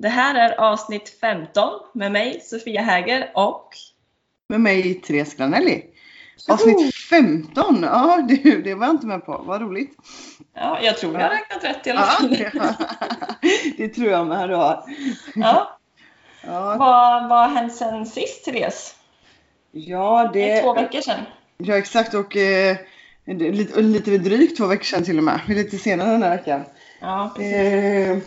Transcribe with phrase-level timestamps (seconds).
[0.00, 3.68] Det här är avsnitt 15 med mig Sofia Häger och
[4.48, 5.84] Med mig Therese Granelli.
[6.48, 9.42] Avsnitt 15, ja det, det var jag inte med på.
[9.46, 9.90] Vad roligt.
[10.54, 12.30] ja, jag tror jag har räknat rätt i alla Ja, fall.
[12.30, 12.76] det,
[13.76, 14.84] det tror jag med du har.
[15.34, 15.78] Ja.
[16.46, 18.94] Ja, Vad, vad har hänt sen sist Therese?
[19.72, 21.20] ja, Det är två det, veckor sedan.
[21.56, 22.76] ja exakt och eh,
[23.24, 25.40] det lite, lite drygt två veckor sedan till och med.
[25.48, 26.64] Lite senare den här veckan.
[27.00, 27.54] Ja, precis.
[27.54, 28.18] Eh,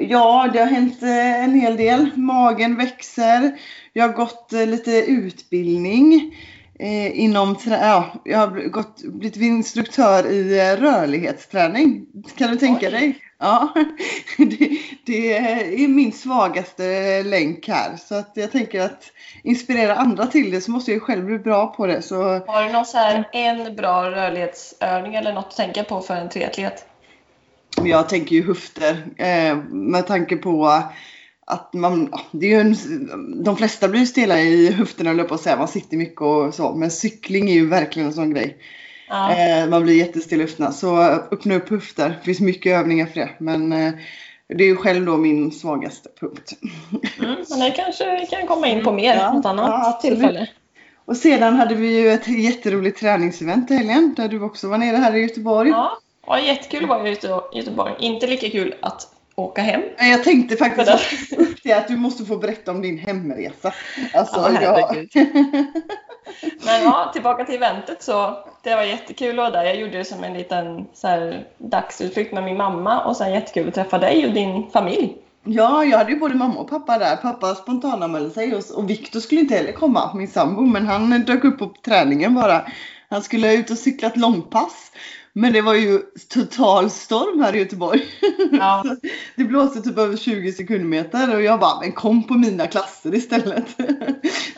[0.00, 2.10] ja, det har hänt eh, en hel del.
[2.16, 3.58] Magen växer.
[3.92, 6.34] Jag har gått eh, lite utbildning
[6.78, 12.06] eh, inom ja, jag har gått, blivit instruktör i rörlighetsträning.
[12.36, 12.92] Kan du tänka Oj.
[12.92, 13.18] dig?
[13.38, 13.68] Ja,
[14.38, 17.96] det, det är min svagaste länk här.
[17.96, 19.04] Så att jag tänker att
[19.42, 22.02] inspirera andra till det så måste jag själv bli bra på det.
[22.02, 26.14] Så Har du någon så här en bra rörlighetsövning eller något att tänka på för
[26.14, 26.86] en triatlet?
[27.84, 30.82] Jag tänker ju höfter eh, med tanke på
[31.46, 32.76] att man, det är en,
[33.44, 36.74] de flesta blir stela i höfterna jag på att säga, man sitter mycket och så.
[36.74, 38.56] Men cykling är ju verkligen en sån grej.
[39.08, 39.36] Ja.
[39.36, 40.72] Eh, man blir jättestel i höfterna.
[40.72, 43.30] Så öppna upp höfter, det finns mycket övningar för det.
[43.38, 43.92] Men eh,
[44.48, 46.52] det är ju själv då min svagaste punkt.
[47.18, 50.48] Mm, men det kanske vi kan komma in på mer Ja, något annat ja, tillfälle.
[51.04, 54.96] Och sedan hade vi ju ett jätteroligt träningsevent i helgen där du också var nere
[54.96, 55.70] här i Göteborg.
[55.70, 57.92] Ja, ja jättekul att vara i Göte- Göteborg.
[57.98, 59.82] Inte lika kul att åka hem.
[59.98, 63.72] Jag tänkte faktiskt upp det att du måste få berätta om din hemresa.
[64.14, 65.08] Alltså, Ja, jag.
[66.64, 69.64] Men ja, tillbaka till eventet så det var jättekul att vara där.
[69.64, 73.68] Jag gjorde det som en liten så här, dagsutflykt med min mamma och sen jättekul
[73.68, 75.16] att träffa dig och din familj.
[75.44, 77.16] ja, jag hade ju både mamma och pappa där.
[77.16, 80.62] Pappa spontananmälde sig och, och Viktor skulle inte heller komma, min sambo.
[80.62, 82.66] Men han dök upp på träningen bara.
[83.10, 84.92] Han skulle ut och cykla ett långpass.
[85.38, 85.98] Men det var ju
[86.28, 88.00] total storm här i Göteborg.
[88.52, 88.84] Ja.
[89.36, 93.68] Det blåste typ över 20 sekundmeter och jag bara, men kom på mina klasser istället.
[93.78, 93.82] Så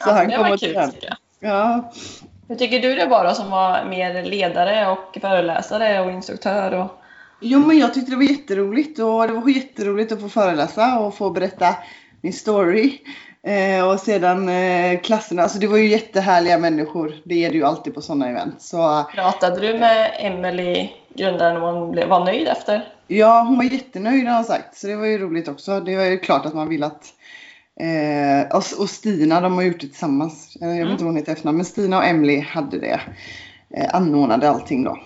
[0.06, 0.92] ja, han det kom var och kul tränade.
[0.92, 1.06] tycker
[1.40, 1.50] jag.
[1.50, 1.92] Ja,
[2.48, 6.74] Hur tycker du det var då som var mer ledare och föreläsare och instruktör?
[6.74, 7.02] Och...
[7.40, 11.14] Jo men jag tyckte det var jätteroligt och det var jätteroligt att få föreläsa och
[11.14, 11.74] få berätta
[12.20, 12.98] min story.
[13.42, 17.14] Eh, och sedan eh, klasserna, alltså det var ju jättehärliga människor.
[17.24, 18.62] Det är det ju alltid på sådana event.
[18.62, 22.88] Så Pratade du med Emily, grundaren, och hon var nöjd efter?
[23.06, 24.76] ja, hon var jättenöjd har hon sagt.
[24.76, 25.80] Så det var ju roligt också.
[25.80, 27.04] Det var ju klart att man vill att
[27.80, 30.56] eh, och, och Stina, de har gjort det tillsammans.
[30.60, 30.92] Eh, Jag vet Mm.
[30.92, 33.00] inte vad hon heter efternamn, men Stina och Emily hade det.
[33.76, 34.98] Eh, anordnade allting då.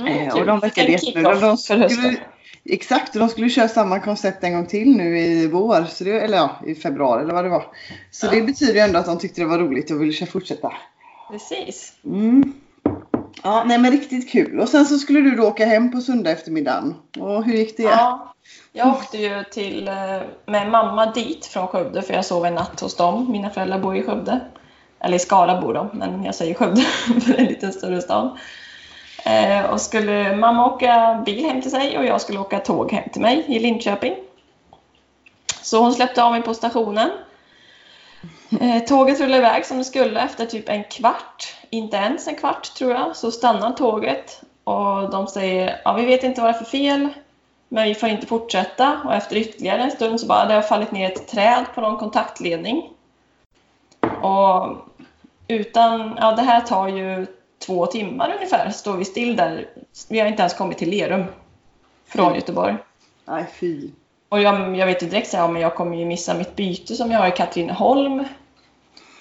[0.00, 1.40] Mm, och de verkade En jättenöjda.
[1.40, 2.16] De skulle-
[2.70, 5.84] Exakt, och de skulle köra samma koncept en gång till nu i vår.
[5.84, 7.64] Så det, eller ja, i februari eller vad det var.
[8.10, 8.30] Så Ja.
[8.30, 10.72] det betyder ju ändå att de tyckte det var roligt och ville köra fortsätta.
[11.30, 11.92] Precis.
[12.04, 12.52] Mm.
[13.42, 14.60] Ja, nej men riktigt kul.
[14.60, 16.94] Och sen så skulle du då åka hem på söndag eftermiddagen.
[17.18, 17.82] Och hur gick det?
[17.82, 18.34] Ja,
[18.72, 19.94] jag åkte ju till, eh,
[20.46, 23.32] med mamma dit från Skövde för jag sov en natt hos dem.
[23.32, 24.40] Mina föräldrar bor i Skövde.
[25.00, 26.80] Eller i Skara bor de, men jag säger Skövde
[27.20, 28.38] för det är en lite större stad.
[29.24, 33.08] Eh, och skulle mamma åka bil hem till sig och jag skulle åka tåg hem
[33.12, 34.14] till mig i Linköping.
[35.62, 37.10] Så hon släppte av mig på stationen.
[38.60, 42.74] Eh, tåget rullade iväg som det skulle efter typ en kvart, inte ens en kvart
[42.74, 46.58] tror jag, så stannar tåget och de säger ja vi vet inte vad det är
[46.58, 47.08] för fel
[47.68, 50.92] men vi får inte fortsätta och efter ytterligare en stund så bara det har fallit
[50.92, 52.90] ner ett träd på någon kontaktledning.
[54.22, 54.76] Och
[55.48, 57.26] utan, ja det här tar ju
[57.58, 59.68] två timmar ungefär, står vi still där.
[60.08, 61.24] Vi har inte ens kommit till Lerum
[62.06, 62.76] från Göteborg.
[63.24, 63.90] Nej fy.
[64.28, 67.10] Och jag, jag vet ju direkt att ja, jag kommer ju missa mitt byte som
[67.10, 68.24] jag har i Katrineholm.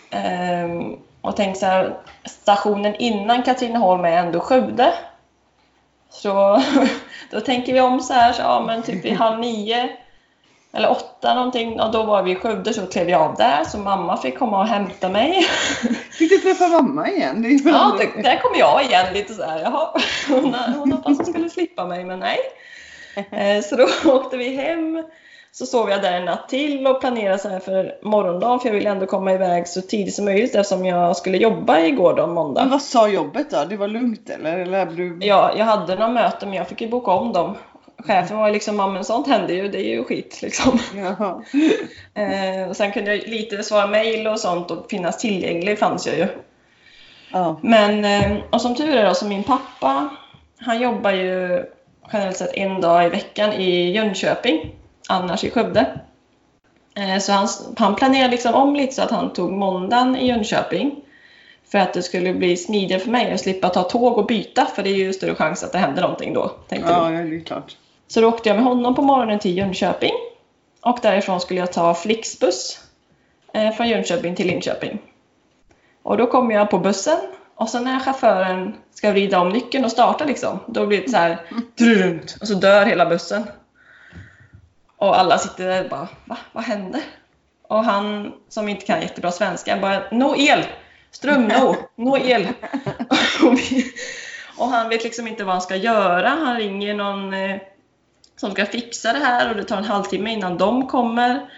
[0.09, 4.93] Ehm, och tänk så här, stationen innan Katrineholm är ändå Skövde.
[6.09, 6.61] Så
[7.31, 9.89] då tänker vi om så här, så, ja men typ vid halv nio
[10.77, 13.77] eller åtta någonting, och då var vi i Skövde så klev jag av där så
[13.77, 15.41] mamma fick komma och hämta mig.
[16.11, 17.41] Fick du träffa mamma igen?
[17.41, 19.87] Det är Ja, det, där kom jag igen lite så här, jaha,
[20.29, 22.37] hon, hon hoppas hon skulle slippa mig men nej.
[23.31, 25.03] Eh, Så då åkte vi hem,
[25.51, 28.73] så sov jag där en natt till och planerade så här för morgondagen för jag
[28.73, 32.35] ville ändå komma iväg så tidigt som möjligt eftersom jag skulle jobba igår då, Men
[32.35, 32.65] måndag.
[32.71, 33.65] vad sa jobbet då?
[33.69, 34.57] Det var lugnt eller?
[34.59, 35.17] eller du...
[35.21, 37.55] Ja, jag hade några möten men jag fick ju boka om dem
[38.07, 40.79] chefen var liksom, ja men sånt händer ju, det är ju skit liksom.
[42.13, 46.17] Eh, och sen kunde jag lite svara mejl och sånt och finnas tillgänglig fanns jag
[46.17, 46.27] ju.
[47.31, 47.59] Ja.
[47.63, 50.09] Men, eh, och som tur är då, så min pappa,
[50.59, 51.63] han jobbar ju
[52.13, 54.75] generellt sett en dag i veckan i Jönköping,
[55.09, 55.99] annars i Skövde.
[56.95, 60.95] Eh, Så han, han planerade liksom om lite så att han tog måndagen i Jönköping.
[61.71, 64.83] För att det skulle bli smidigare för mig att slippa ta tåg och byta, för
[64.83, 67.75] det är ju större chans att det händer någonting då, tänkte ja, det är klart.
[68.07, 70.13] Så då åkte jag med honom på morgonen till Jönköping.
[70.81, 72.79] Och därifrån skulle jag ta Flixbuss
[73.53, 74.99] eh, från Jönköping till Linköping.
[76.03, 77.17] Och då kommer jag på bussen
[77.55, 81.17] och sen när chauffören ska vrida om nyckeln och starta liksom, då blir det så
[81.17, 81.37] här
[81.77, 83.43] drurunt, och så dör hela bussen.
[84.97, 86.37] Och alla sitter där och bara, va?
[86.51, 87.01] Vad hände?
[87.61, 90.65] Och han som inte kan jättebra svenska bara, no el!
[91.11, 91.75] Ström, no!
[91.95, 92.47] No el!
[94.57, 96.29] och han vet liksom inte vad han ska göra.
[96.29, 97.57] Han ringer någon eh,
[98.37, 101.49] som ska fixa det här och det tar en halvtimme innan de kommer.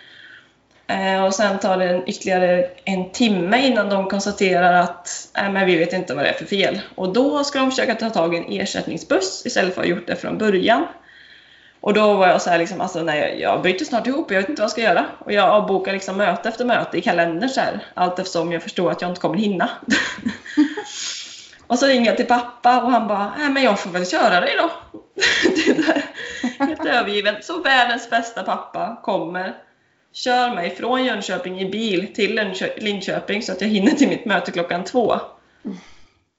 [0.87, 5.65] Eh, och sen tar det en, ytterligare en timme innan de konstaterar att nej, men
[5.65, 6.81] vi vet inte vad det är för fel.
[6.95, 10.07] Och då ska de försöka ta tag i en ersättningsbuss istället för att ha gjort
[10.07, 10.87] det från början.
[11.81, 14.49] Och då var jag så här liksom, alltså nej, jag bryter snart ihop, jag vet
[14.49, 15.05] inte vad jag ska göra.
[15.19, 18.91] Och jag avbokar liksom möte efter möte i kalendern så här, allt eftersom jag förstår
[18.91, 19.69] att jag inte kommer hinna.
[21.69, 24.39] och så ringer jag till pappa och han bara, nej men jag får väl köra
[24.39, 24.71] dig då.
[26.66, 27.36] helt övergiven.
[27.42, 29.56] Så världens bästa pappa kommer,
[30.13, 34.51] kör mig från Jönköping i bil till Linköping så att jag hinner till mitt möte
[34.51, 35.16] klockan två.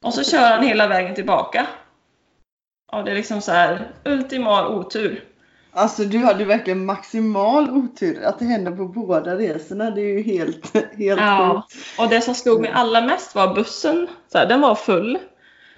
[0.05, 1.67] Och så kör han hela vägen tillbaka.
[2.93, 5.25] Ja, det är liksom så här ultimal otur.
[5.73, 9.91] Alltså du hade verkligen maximal otur att det hände på båda resorna.
[9.91, 11.67] Det är ju helt, helt Ja,
[11.99, 14.09] och det som slog mig allra mest var bussen.
[14.33, 15.19] Så här, den var full.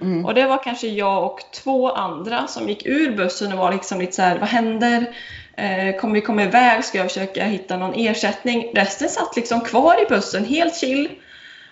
[0.00, 0.24] Mm.
[0.24, 4.00] Och det var kanske jag och två andra som gick ur bussen och var liksom
[4.00, 5.14] lite så här, vad händer?
[5.56, 6.84] Eh, kommer vi komma iväg?
[6.84, 8.70] Ska jag försöka hitta någon ersättning?
[8.74, 11.10] Resten satt liksom kvar i bussen, helt chill.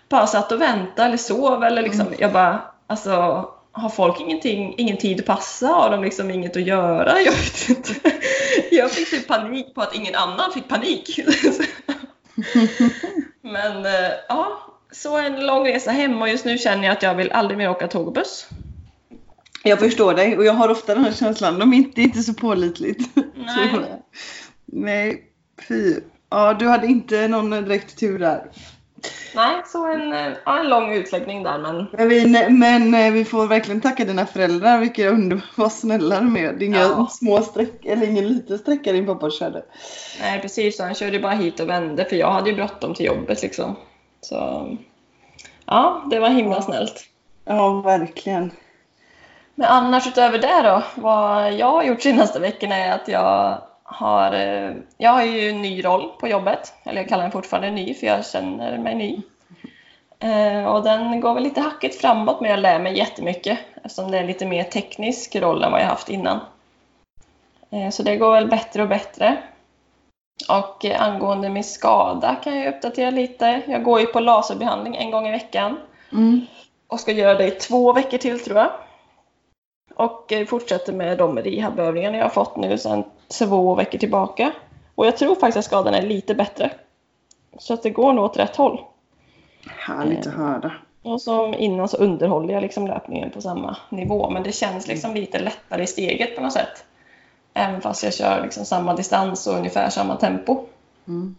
[0.08, 3.44] Bara satt och väntade eller sov eller liksom, jag bara, alltså
[3.80, 5.66] har folk ingenting, ingen tid att passa?
[5.66, 7.20] Har de liksom inget att göra?
[7.20, 7.94] Jag vet inte.
[8.70, 11.20] Jag fick typ panik på att ingen annan fick panik.
[13.42, 14.60] Men eh, ja,
[14.92, 17.70] så en lång resa hem och just nu känner jag att jag vill aldrig mer
[17.70, 18.48] åka tåg och buss.
[19.62, 21.58] Jag förstår dig och jag har ofta den här känslan.
[21.58, 23.10] De är inte, det är inte så pålitligt.
[23.34, 24.02] Nej.
[24.66, 25.24] Nej,
[25.68, 26.00] fy.
[26.30, 28.50] Ja, du hade inte någon direkt tur där.
[29.34, 33.24] Nej, så en, eh, ja, en lång utläggning där men Men vi, men eh, vi
[33.24, 34.78] får verkligen tacka dina föräldrar.
[34.78, 36.62] Vilka under, vad snälla de är.
[36.62, 37.06] Inga Ja.
[37.10, 39.62] små streck, eller ingen liten sträcka din pappa körde.
[40.20, 43.42] nej precis, han körde bara hit och vände för jag hade ju bråttom till jobbet
[43.42, 43.76] liksom.
[44.20, 44.68] Så
[45.66, 47.04] ja, det var himla snällt.
[47.44, 48.50] Ja, verkligen.
[49.54, 53.58] Men annars utöver det då, vad jag har gjort senaste veckorna är att jag
[53.92, 56.74] har, eh, jag har ju en ny roll på jobbet.
[56.84, 59.22] Eller jag kallar den fortfarande ny för jag känner mig ny.
[60.18, 64.18] Eh, Och den går väl lite hackigt framåt men jag lär mig jättemycket eftersom det
[64.18, 66.38] är lite mer teknisk roll än vad jag haft innan.
[67.70, 69.36] Eh, Så det går väl bättre och bättre.
[70.48, 73.62] Och angående min skada kan jag uppdatera lite.
[73.66, 75.76] Jag går ju på laserbehandling en gång i veckan
[76.12, 76.46] Mm.
[76.86, 78.70] och ska göra det i två veckor till tror jag.
[79.94, 83.04] Och eh, fortsätter med de rehabövningarna jag har fått nu sedan
[83.38, 84.52] två veckor tillbaka.
[84.94, 86.70] Och jag tror faktiskt att skadan är lite bättre.
[87.58, 88.80] Så att det går nog åt rätt håll.
[89.66, 90.72] Härligt att höra.
[91.02, 94.30] Och som innan så underhåller jag liksom löpningen på samma nivå.
[94.30, 96.84] Men det känns liksom lite lättare i steget på något sätt.
[97.54, 100.64] Även fast jag kör liksom samma distans och ungefär samma tempo.
[101.08, 101.36] Mm.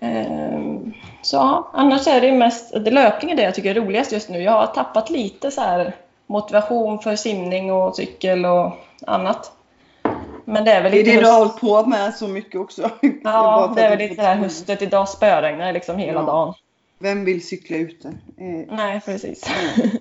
[0.00, 4.28] Ehm, Så ja, annars är det mest det löpningen det jag tycker är roligast just
[4.28, 4.42] nu.
[4.42, 5.94] Jag har tappat lite så här
[6.32, 8.72] motivation för simning och cykel och
[9.06, 9.52] annat.
[10.44, 12.90] Men det är väl Det är det du har hållit på med så mycket också.
[13.24, 14.82] Ja, det är väl lite det här höstet.
[14.82, 16.26] Idag spöregnar det liksom hela Ja.
[16.26, 16.54] dagen.
[16.98, 18.08] Vem vill cykla ute?
[18.08, 19.50] Eh, Nej, precis.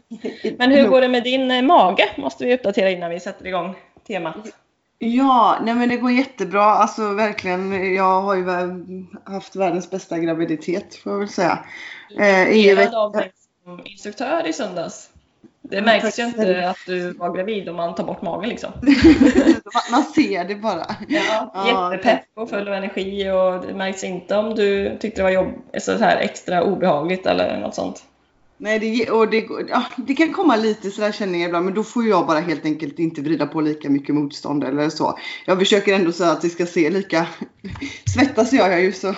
[0.57, 2.09] Men hur går det med din eh, mage?
[2.17, 3.75] Måste vi uppdatera innan vi sätter igång
[4.07, 4.35] temat.
[4.99, 6.63] Ja, nej men det går jättebra.
[6.63, 7.95] Alltså verkligen.
[7.95, 8.45] Jag har ju
[9.23, 11.59] haft världens bästa graviditet får jag väl säga.
[12.19, 13.31] Eh, veck- av dig
[13.63, 15.09] som instruktör i söndags.
[15.71, 18.71] Det märks ju inte att du var gravid om man tar bort magen liksom.
[19.91, 20.85] Man ser det bara.
[21.07, 25.23] Ja, Ja, jättepepp och full av energi och det märks inte om du tyckte det
[25.23, 25.47] var jobb,
[25.79, 28.03] så här extra obehagligt eller något sånt.
[28.63, 32.05] Nej, det, och det, ja, det kan komma lite sådär känningar ibland men då får
[32.05, 35.19] jag bara helt enkelt inte vrida på lika mycket motstånd eller så.
[35.45, 37.27] Jag försöker ändå så att det ska se lika...
[38.13, 39.15] Svettas gör jag ju så.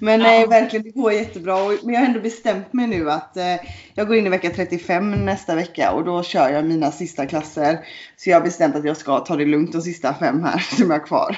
[0.00, 0.26] Men ja.
[0.26, 1.56] nej, verkligen det går jättebra.
[1.82, 3.56] Men jag har ändå bestämt mig nu att eh,
[3.94, 7.78] jag går in i vecka 35 nästa vecka och då kör jag mina sista klasser.
[8.16, 10.90] Så jag har bestämt att jag ska ta det lugnt de sista fem här som
[10.90, 11.36] jag har kvar.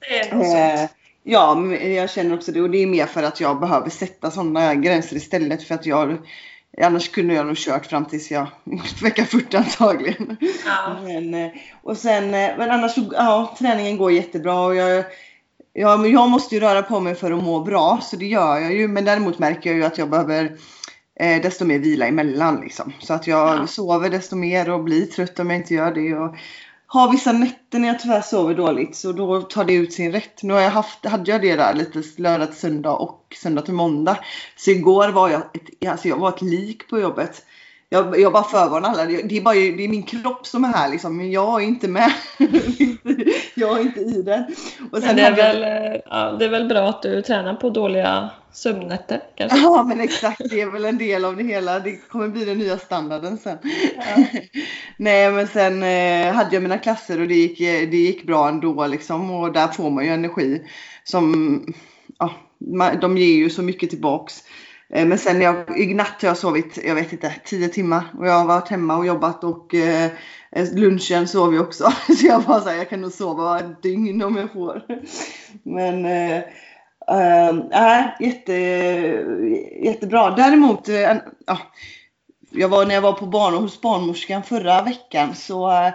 [0.00, 0.90] Det eh,
[1.24, 4.74] Ja, jag känner också det och det är mer för att jag behöver sätta sådana
[4.74, 6.18] gränser istället för att jag
[6.80, 8.46] Annars kunde jag nog kört fram tills jag
[9.02, 10.36] vecka 40 antagligen.
[10.66, 10.96] Ja.
[11.04, 11.50] Men, eh,
[11.82, 15.04] och sen, eh, men annars så, ja, träningen går jättebra och jag,
[15.72, 18.74] jag, jag måste ju röra på mig för att må bra så det gör jag
[18.74, 18.88] ju.
[18.88, 20.56] Men däremot märker jag ju att jag behöver
[21.20, 22.92] eh, desto mer vila emellan liksom.
[22.98, 23.66] Så att jag ja.
[23.66, 26.14] sover desto mer och blir trött om jag inte gör det.
[26.14, 26.36] Och,
[26.92, 30.42] har vissa nätter när jag tyvärr sover dåligt så då tar det ut sin rätt.
[30.42, 33.74] Nu har jag haft, hade jag det där lite lördag till söndag och söndag till
[33.74, 34.18] måndag.
[34.56, 37.44] Så igår var jag ett, alltså jag var ett lik på jobbet.
[37.92, 39.06] Jag, jag bara förvarnar.
[39.28, 41.16] Det är, bara, det är min kropp som är här liksom.
[41.16, 42.12] Men jag är inte med.
[43.54, 44.44] jag är inte i den.
[44.92, 46.02] Och sen det, är väl, jag...
[46.06, 49.58] ja, det är väl bra att du tränar på dåliga sömnnätter kanske?
[49.58, 50.50] Ja men exakt.
[50.50, 51.78] Det är väl en del av det hela.
[51.78, 53.58] Det kommer bli den nya standarden sen.
[53.96, 54.24] Ja.
[54.96, 58.86] Nej men sen eh, hade jag mina klasser och det gick, det gick bra ändå
[58.86, 59.30] liksom.
[59.30, 60.62] Och där får man ju energi.
[61.04, 61.64] Som,
[62.18, 62.32] ja,
[63.00, 64.42] de ger ju så mycket tillbaks.
[64.92, 68.04] Eh, men sen jag, i natt har jag sovit, jag vet inte, tio timmar.
[68.18, 70.10] Och jag har varit hemma och jobbat och eh,
[70.50, 71.84] eh lunchen sov jag också.
[72.18, 74.82] Så jag bara såhär, jag kan nog sova ett dygn om jag får.
[75.62, 76.42] Men eh,
[77.08, 78.52] äh, jätte,
[79.82, 80.30] jättebra.
[80.30, 81.16] Däremot, äh,
[82.50, 85.90] jag var, när jag var på barn hos barnmorskan förra veckan så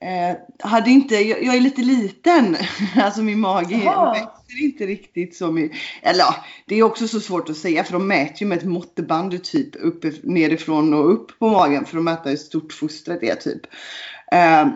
[0.00, 0.36] äh,
[0.68, 2.56] hade inte, jag, jag, är lite liten,
[2.96, 5.78] alltså min mage Jaha växer inte riktigt så mycket.
[6.02, 6.34] Eller ja,
[6.66, 9.76] det är också så svårt att säga för de mäter ju med ett måttband typ
[9.76, 13.60] upp, nerifrån och upp på magen för att mäta hur stort fostret är typ.
[14.32, 14.68] Eh,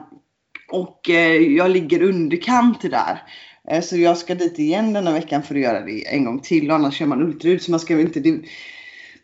[0.73, 3.23] och eh, jag ligger underkant där.
[3.71, 6.71] Eh, så jag ska dit igen denna veckan för att göra det en gång till
[6.71, 8.41] och annars gör man ultraljud så man ska väl inte det,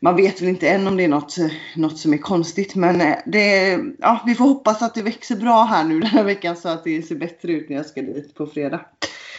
[0.01, 1.37] man vet väl inte än om det är något,
[1.77, 5.65] något som är konstigt men eh, det, ja, vi får hoppas att det växer bra
[5.65, 8.35] här nu den här veckan så att det ser bättre ut när jag ska dit
[8.35, 8.81] på fredag.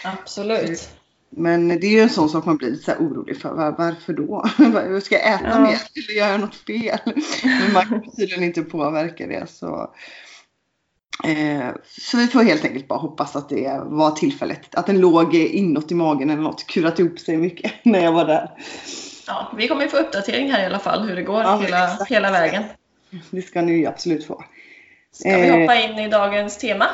[0.04, 0.90] Absolut.
[1.30, 3.54] Men det är ju en sån sak man blir lite så orolig för.
[3.54, 4.46] Var, varför då?
[5.02, 5.60] Ska jag äta ja.
[5.60, 7.00] mer eller gör jag något fel?
[7.44, 9.50] Men man kan tydligen inte påverka det.
[9.50, 9.94] Så,
[11.24, 14.76] eh, så vi får helt enkelt bara hoppas att det var tillfället.
[14.76, 16.68] Att den låg inåt i magen eller något.
[16.68, 18.52] Kurat ihop sig mycket när jag var där.
[19.28, 22.32] Ja, vi kommer få uppdatering här i alla fall hur det går ja, hela, hela
[22.32, 22.64] vägen.
[23.32, 24.44] Det ska ni absolut få.
[25.12, 26.86] Ska vi hoppa in i dagens tema?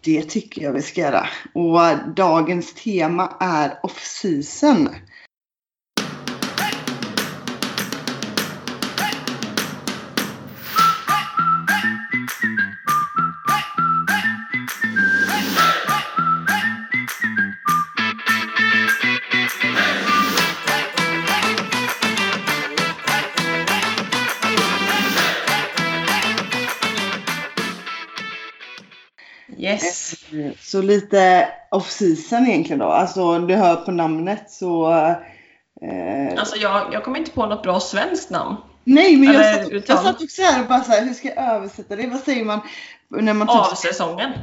[0.00, 1.28] Det tycker jag vi ska göra.
[1.54, 4.88] Och dagens tema är off-season.
[29.82, 30.14] Yes.
[30.60, 32.86] Så lite off season egentligen då.
[32.86, 34.92] Alltså du hör på namnet så...
[35.82, 36.38] Eh...
[36.38, 38.56] Alltså jag, jag kommer inte på något bra svenskt namn.
[38.84, 41.54] Nej men jag satt, jag satt också här och bara så här, hur ska jag
[41.54, 42.06] översätta det?
[42.06, 42.60] Vad säger man?
[43.08, 43.56] När man typ...
[43.56, 44.30] Avsäsongen.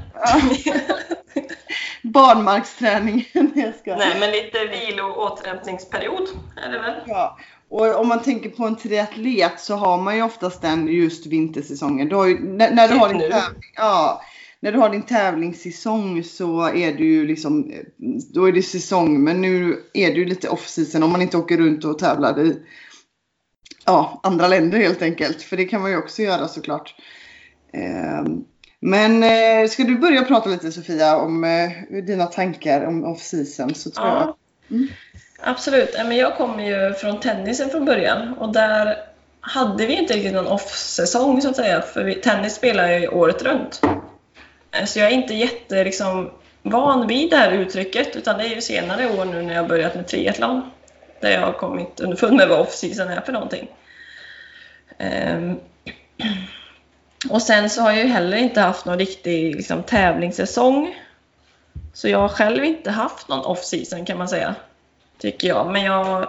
[2.04, 3.26] Barnmarksträningen.
[3.56, 3.96] Jag ska.
[3.96, 6.30] Nej men lite vilo och återhämtningsperiod
[6.66, 6.96] är det väl?
[7.08, 7.38] Ja.
[7.70, 12.10] Och om man tänker på en triatlet så har man ju oftast den just vintersäsongen.
[12.10, 14.22] Du ju, när, när typ du har din tävling, ja,
[14.62, 17.74] när du har din tävlingssäsong så är det ju liksom,
[18.34, 19.24] då är det säsong.
[19.24, 22.56] Men nu är ju lite off season om man inte åker runt och tävlar i
[23.86, 25.42] ja, andra länder helt enkelt.
[25.42, 26.96] För det kan man ju också göra såklart.
[27.74, 28.44] Ehm,
[28.80, 33.76] men eh, ska du börja prata lite Sofia om eh, dina tankar om off season
[33.76, 34.36] så tror ja,
[34.68, 34.78] jag.
[34.78, 34.88] Mm.
[35.40, 35.96] Absolut.
[35.98, 38.98] Men jag kommer ju från tennisen från början och där
[39.42, 41.82] hade vi inte riktigt någon off-säsong så att säga.
[41.82, 43.82] För vi, tennis spelar ju året runt.
[44.86, 48.62] Så jag är inte jätte liksom, van vid det här uttrycket utan det är ju
[48.62, 50.72] senare år nu när jag börjat med triathlon
[51.20, 53.68] där jag har kommit underfund med vad off-season är för någonting.
[55.00, 55.60] Um,
[57.30, 60.96] och sen så har jag ju heller inte haft någon riktig liksom, tävlingssäsong.
[61.94, 64.56] Så jag har själv inte haft någon off-season kan man säga.
[65.18, 65.72] Tycker jag.
[65.72, 66.28] Men jag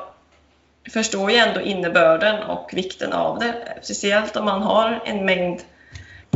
[0.93, 3.79] förstår ju ändå innebörden och vikten av det.
[3.83, 5.61] Speciellt om man har en mängd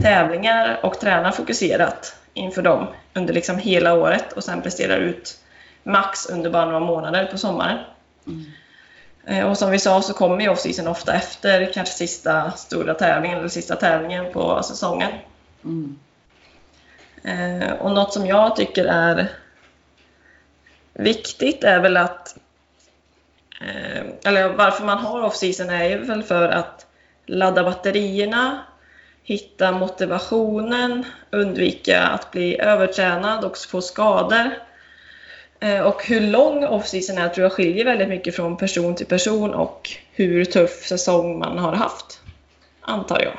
[0.02, 5.38] tävlingar och tränar fokuserat inför dem under liksom hela året och sen presterar ut
[5.82, 7.78] max under bara några månader på sommaren.
[8.26, 8.44] Mm.
[9.26, 13.38] Eh, och som vi sa så kommer ju off-season ofta efter kanske sista stora tävlingen
[13.38, 15.12] eller sista tävlingen på säsongen.
[15.64, 15.98] Mm.
[17.24, 19.28] Eh, och något som jag tycker är
[20.92, 22.36] viktigt är väl att
[23.60, 26.86] eh, eller varför man har off-season är väl för att
[27.26, 28.58] ladda batterierna,
[29.26, 34.50] hitta motivationen, undvika att bli övertränad och få skador.
[35.60, 39.54] Eh, och hur lång off-season är tror jag skiljer väldigt mycket från person till person
[39.54, 42.20] och hur tuff säsong man har haft,
[42.80, 43.38] antar jag.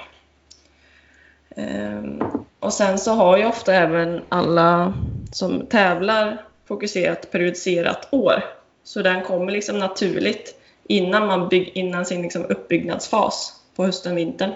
[1.56, 2.22] Ehm,
[2.60, 4.94] och sen så har ju ofta även alla
[5.32, 8.44] som tävlar fokuserat periodiserat år.
[8.84, 10.56] Så den kommer liksom naturligt
[10.88, 14.51] innan, man bygg, innan sin liksom uppbyggnadsfas på hösten, vintern.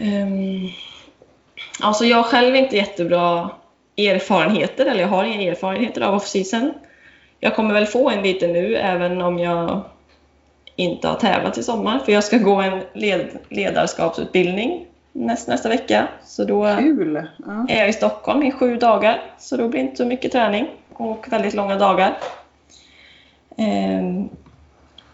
[0.00, 0.70] Um,
[1.80, 3.50] alltså jag själv är inte jättebra
[3.96, 6.72] erfarenheter, eller jag har inga erfarenheter av off-season.
[7.40, 9.80] Jag kommer väl få en lite nu, även om jag
[10.76, 16.08] inte har tävlat i sommar, för jag ska gå en led ledarskapsutbildning näst, nästa vecka.
[16.24, 17.22] Så då Kul.
[17.46, 17.66] Ja.
[17.68, 20.66] är jag i Stockholm i sju dagar, så då blir det inte så mycket träning
[20.92, 22.18] och väldigt långa dagar.
[23.56, 24.28] Um,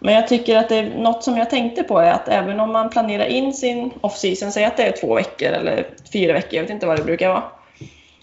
[0.03, 2.71] men jag tycker att det är något som jag tänkte på är att även om
[2.71, 6.61] man planerar in sin off-season, säg att det är två veckor eller fyra veckor, jag
[6.61, 7.43] vet inte vad det brukar vara.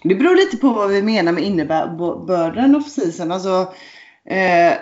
[0.03, 3.31] Det beror lite på vad vi menar med innebörden off-season.
[3.31, 3.73] Alltså,
[4.25, 4.73] eh,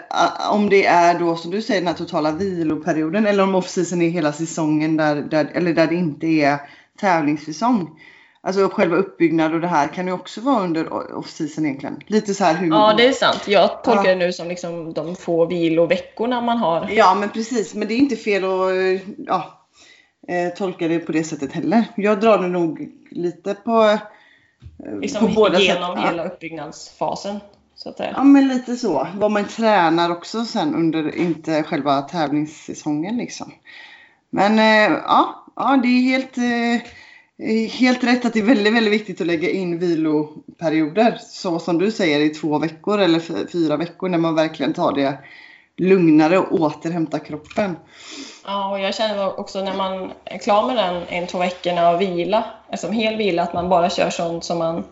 [0.51, 4.10] om det är då som du säger den här totala viloperioden eller om off-season är
[4.10, 6.58] hela säsongen där, där, eller där det inte är
[7.00, 7.89] tävlingssäsong.
[8.48, 12.01] Alltså själva uppbyggnad och det här kan ju också vara under off-season egentligen.
[12.08, 12.68] Lite så här hur...
[12.68, 13.48] Ja, det är sant.
[13.48, 14.10] Jag tolkar ja.
[14.10, 16.89] det nu som liksom de få viloveckorna man har.
[16.92, 17.75] Ja, men precis.
[17.75, 19.68] Men det är inte fel att ja,
[20.27, 21.84] eh, tolka det på det sättet heller.
[21.96, 23.82] Jag drar det nog lite på,
[24.86, 26.06] eh, liksom på båda genom sätt.
[26.06, 27.39] hela uppbyggnadsfasen.
[27.75, 28.13] Så att säga.
[28.16, 29.08] Ja, men lite så.
[29.16, 33.51] Vad man tränar också sen under, inte själva tävlingssäsongen liksom.
[34.30, 36.38] Men eh, ja, ja, det är helt
[37.72, 41.17] Helt rätt att det är väldigt, väldigt viktigt att lägga in viloperioder.
[41.20, 45.17] Så som du säger i två veckor eller fyra veckor när man verkligen tar det
[45.77, 47.75] lugnare och återhämtar kroppen.
[48.46, 52.01] Ja, och jag känner också när man är klar med den en, två veckorna och
[52.01, 54.84] vila, alltså hel vila, att man bara kör sånt som man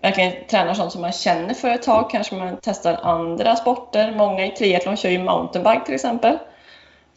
[0.00, 2.10] verkligen tränar sånt som man känner för ett tag.
[2.10, 4.14] Kanske man testar andra sporter.
[4.16, 6.38] Många i triathlon kör ju mountainbike till exempel.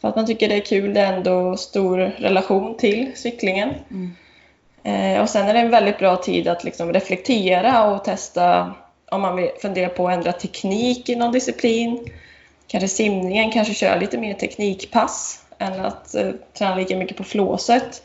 [0.00, 0.94] För att man tycker det är kul.
[0.94, 3.70] Det är ändå stor relation till cyklingen.
[3.90, 4.16] Mm.
[4.82, 8.74] Eh, och sen är det en väldigt bra tid att liksom reflektera och testa
[9.10, 12.06] om man vill fundera på att ändra teknik i någon disciplin.
[12.66, 18.02] Kanske simningen, kanske köra lite mer teknikpass än att eh, träna lika mycket på flåset.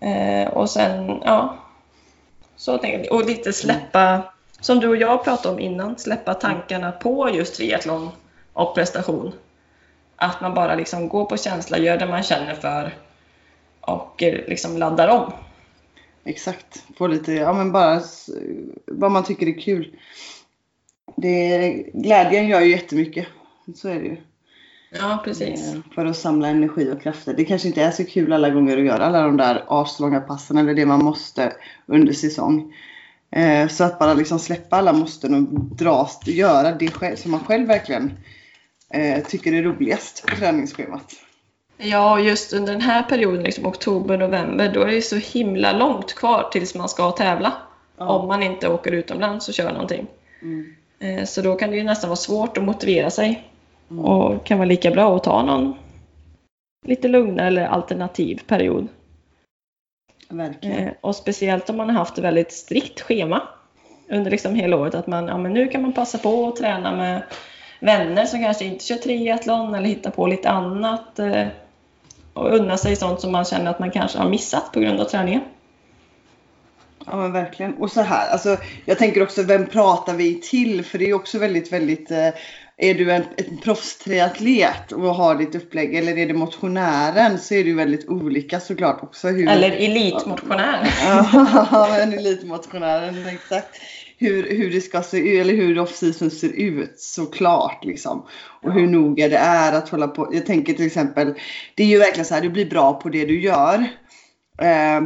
[0.00, 1.56] Eh, och sen, ja,
[2.56, 3.12] så tänker jag.
[3.12, 4.22] Och lite släppa,
[4.60, 8.10] som du och jag pratade om innan, släppa tankarna på just triathlon
[8.52, 9.32] och prestation.
[10.16, 12.94] Att man bara liksom går på känsla, gör det man känner för
[13.80, 15.32] och eh, liksom laddar om.
[16.24, 16.84] Exakt.
[16.96, 18.00] Få lite, ja men bara
[18.86, 19.96] vad man tycker är kul.
[21.16, 23.26] Det, glädjen gör ju jättemycket.
[23.74, 24.16] Så är det ju.
[24.90, 25.74] Ja, precis.
[25.74, 27.34] Eh, för att samla energi och krafter.
[27.34, 30.58] Det kanske inte är så kul alla gånger att göra alla de där aslånga passen
[30.58, 31.52] eller det man måste
[31.86, 32.74] under säsong.
[33.30, 37.68] Eh, så att bara liksom släppa alla måsten och dras, göra det som man själv
[37.68, 38.12] verkligen
[38.90, 41.14] eh, tycker är roligast på träningsschemat.
[41.82, 46.14] Ja, just under den här perioden, liksom oktober, november, då är det så himla långt
[46.14, 47.52] kvar tills man ska tävla.
[47.96, 48.08] Ja.
[48.08, 50.06] Om man inte åker utomlands och kör någonting.
[50.42, 50.74] Mm.
[50.98, 53.44] Eh, så då kan det ju nästan vara svårt att motivera sig.
[53.90, 54.04] Mm.
[54.04, 55.74] Och kan vara lika bra att ta någon
[56.86, 58.88] lite lugnare eller alternativ period.
[60.28, 60.78] Verkligen.
[60.78, 63.42] Eh, och speciellt om man har haft ett väldigt strikt schema
[64.08, 64.94] under liksom hela året.
[64.94, 67.22] Att man, ja, men nu kan man passa på att träna med
[67.80, 71.18] vänner som kanske inte kör triathlon eller hitta på lite annat.
[72.40, 75.04] Och unna sig sånt som man känner att man kanske har missat på grund av
[75.04, 75.40] träningen.
[77.06, 77.74] Ja men verkligen.
[77.74, 80.84] Och så här, alltså, jag tänker också vem pratar vi till?
[80.84, 82.28] För det är också väldigt, väldigt eh,
[82.76, 87.64] är du en, en proffstriatlet och har ditt upplägg eller är det motionären så är
[87.64, 89.28] det ju väldigt olika såklart också.
[89.28, 90.94] Hur, eller elitmotionär.
[91.72, 93.80] ja, en elitmotionären, exakt
[94.20, 97.84] hur, hur det ska se ut, eller hur off-season ser ut såklart.
[97.84, 98.26] Liksom.
[98.62, 100.28] Och hur noga det är att hålla på.
[100.32, 101.34] Jag tänker till exempel,
[101.74, 103.86] det är ju verkligen så här, du blir bra på det du gör.
[104.62, 105.02] Eh,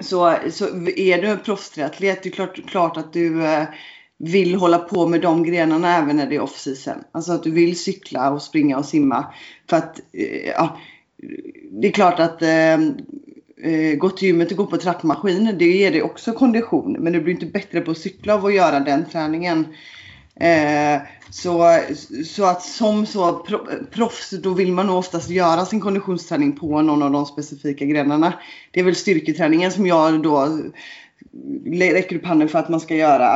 [0.00, 0.64] så, så
[0.96, 3.64] är du en proffstriatlet, det är klart, klart att du eh,
[4.18, 7.04] vill hålla på med de grenarna även när det är off-season.
[7.12, 9.34] Alltså att du vill cykla och springa och simma.
[9.70, 10.78] För att, eh, ja,
[11.70, 12.42] det är klart att
[13.62, 16.92] eh, gå till gymmet och gå på trappmaskin, det ger dig också kondition.
[16.92, 19.66] Men du blir inte bättre på att cykla av att göra den träningen.
[20.40, 21.80] Eh, så,
[22.26, 23.46] så att som så
[23.90, 28.32] proffs då vill man nog oftast göra sin konditionsträning på någon av de specifika grenarna.
[28.70, 30.58] Det är väl styrketräningen som jag då
[31.66, 33.34] räcker upp handen för att man ska göra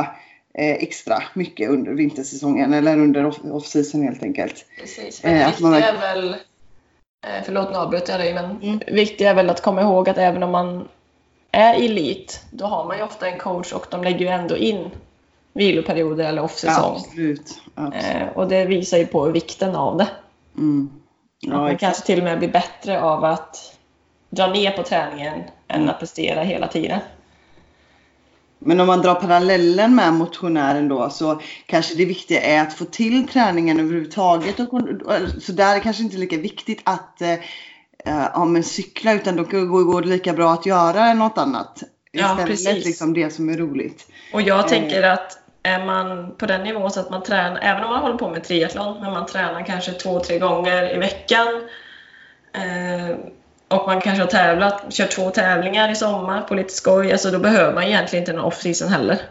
[0.53, 4.65] eh, extra mycket under vintersäsongen eller under off-season helt enkelt.
[4.79, 6.35] Precis, men eh, viktiga är väl,
[7.43, 8.79] förlåt nu avbryter jag dig, men mm.
[8.87, 10.87] viktigt är väl att komma ihåg att även om man
[11.51, 14.89] är elit, då har man ju ofta en coach och de lägger ju ändå in
[15.53, 16.95] viloperioder eller off-säsong.
[16.95, 17.61] Absolut.
[17.75, 18.15] Absolut.
[18.15, 20.07] Eh, och det visar ju på vikten av det.
[20.57, 20.89] Mm.
[21.39, 23.77] Ja, man kanske till och med blir bättre av att
[24.29, 26.99] dra ner på träningen än att prestera hela tiden.
[28.65, 32.85] Men om man drar parallellen med motionären då så kanske det viktiga är att få
[32.85, 34.59] till träningen överhuvudtaget.
[34.59, 34.81] Och,
[35.41, 37.35] så där är det kanske inte lika viktigt att eh,
[38.05, 41.83] ja, men cykla utan då går det lika bra att göra något annat.
[42.13, 42.85] Istället ja, precis.
[42.85, 44.07] liksom det som är roligt.
[44.33, 45.13] Och jag tänker eh.
[45.13, 48.29] att är man på den nivån så att man tränar, även om man håller på
[48.29, 51.47] med triathlon, men man tränar kanske två, tre gånger i veckan
[52.53, 53.15] eh,
[53.71, 57.39] och man kanske har tävlat, kört två tävlingar i sommar på lite skoj, alltså då
[57.39, 59.21] behöver man egentligen inte någon off-season heller.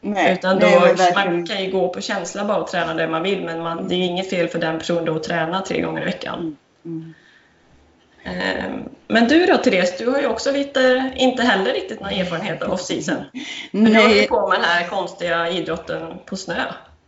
[0.00, 3.22] Nej, Utan då, nej, man kan ju gå på känsla bara och träna det man
[3.22, 6.02] vill, men man, det är inget fel för den personen då att träna tre gånger
[6.02, 6.56] i veckan.
[6.84, 7.14] Mm.
[8.24, 8.40] Mm.
[8.40, 12.62] Ehm, men du då Therese, du har ju också lite, inte heller riktigt någon erfarenhet
[12.62, 13.24] av off-season.
[13.70, 16.64] Men du håller på med den här konstiga idrotten på snö.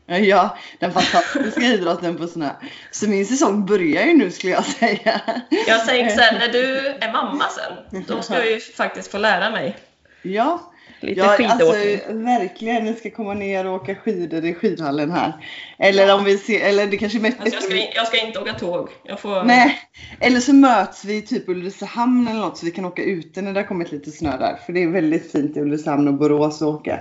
[0.07, 2.51] Ja, den fantastiska idrotten på snö.
[2.91, 5.21] Så min säsong börjar ju nu skulle jag säga.
[5.67, 9.51] Jag tänkte sen när du är mamma sen, då ska jag ju faktiskt få lära
[9.51, 9.77] mig.
[10.23, 11.95] Ja, Lite ja, skidåkning.
[11.95, 15.33] Alltså, verkligen, ni ska komma ner och åka skidor i skidhallen här.
[15.79, 18.89] Eller om vi ser, eller det kanske alltså, jag, ska, jag ska inte åka tåg.
[19.03, 19.45] Jag får...
[19.45, 19.79] Nej,
[20.21, 23.61] eller så möts vi typ Ulricehamn eller något så vi kan åka ute när det
[23.61, 24.57] har kommit lite snö där.
[24.67, 27.01] För det är väldigt fint i Ulricehamn och Borås att åka.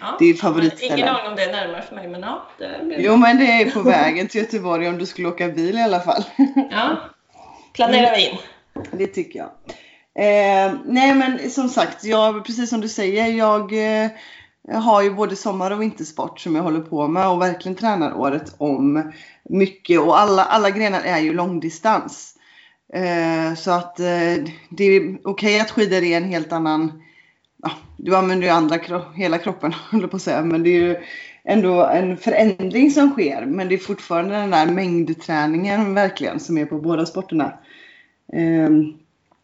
[0.00, 0.98] Ja, det är favoritställen.
[0.98, 2.46] Ingen aning om det är närmare för mig men ja.
[2.58, 3.00] Det blir...
[3.00, 6.00] Jo men det är på vägen till Göteborg om du skulle åka bil i alla
[6.00, 6.24] fall.
[6.70, 6.96] Ja,
[7.72, 8.36] planerar vi in.
[8.92, 9.50] Det tycker jag.
[10.18, 14.10] Eh, nej men som sagt, jag, precis som du säger, jag, eh,
[14.72, 18.54] har ju både sommar och vintersport som jag håller på med och verkligen tränar året
[18.58, 19.12] om
[19.44, 22.34] mycket och alla, alla grenar är ju långdistans.
[22.92, 27.02] Eh, så att eh, det är okej okay att skidor är en helt annan,
[27.62, 30.80] ja, du använder ju andra kro hela kroppen håller på att säga, men det är
[30.80, 30.96] ju
[31.44, 33.46] ändå en förändring som sker.
[33.46, 37.52] Men det är fortfarande den där mängdträningen verkligen som är på båda sporterna.
[38.32, 38.70] Eh,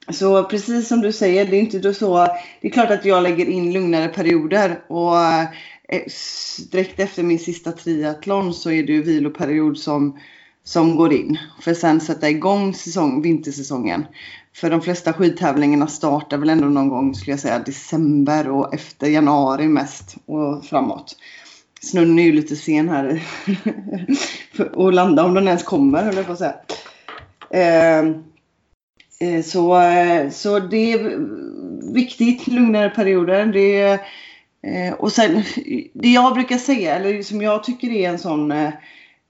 [0.08, 2.26] så precis som du säger, det är inte då så.
[2.60, 5.18] Det är klart att jag lägger in lugnare perioder och
[5.88, 6.02] eh,
[6.70, 10.18] direkt efter min sista triathlon så är det ju viloperiod som,
[10.64, 11.38] som går in.
[11.60, 14.06] För sen sätta igång säsong, vintersäsongen.
[14.54, 19.06] För de flesta skidtävlingarna startar väl ändå någon gång skulle jag säga december och efter
[19.06, 21.16] januari mest och framåt.
[21.82, 23.22] Snön är ju lite sen här
[24.76, 26.54] att landa om den ens kommer höll jag på att säga.
[27.50, 28.24] Ehm,
[29.20, 31.18] Eh, så, eh, så det är
[31.94, 33.46] viktigt, lugnare perioder.
[33.46, 33.92] Det,
[34.62, 35.42] eh, och sen,
[35.92, 38.52] det jag brukar säga, eller som jag tycker är en sån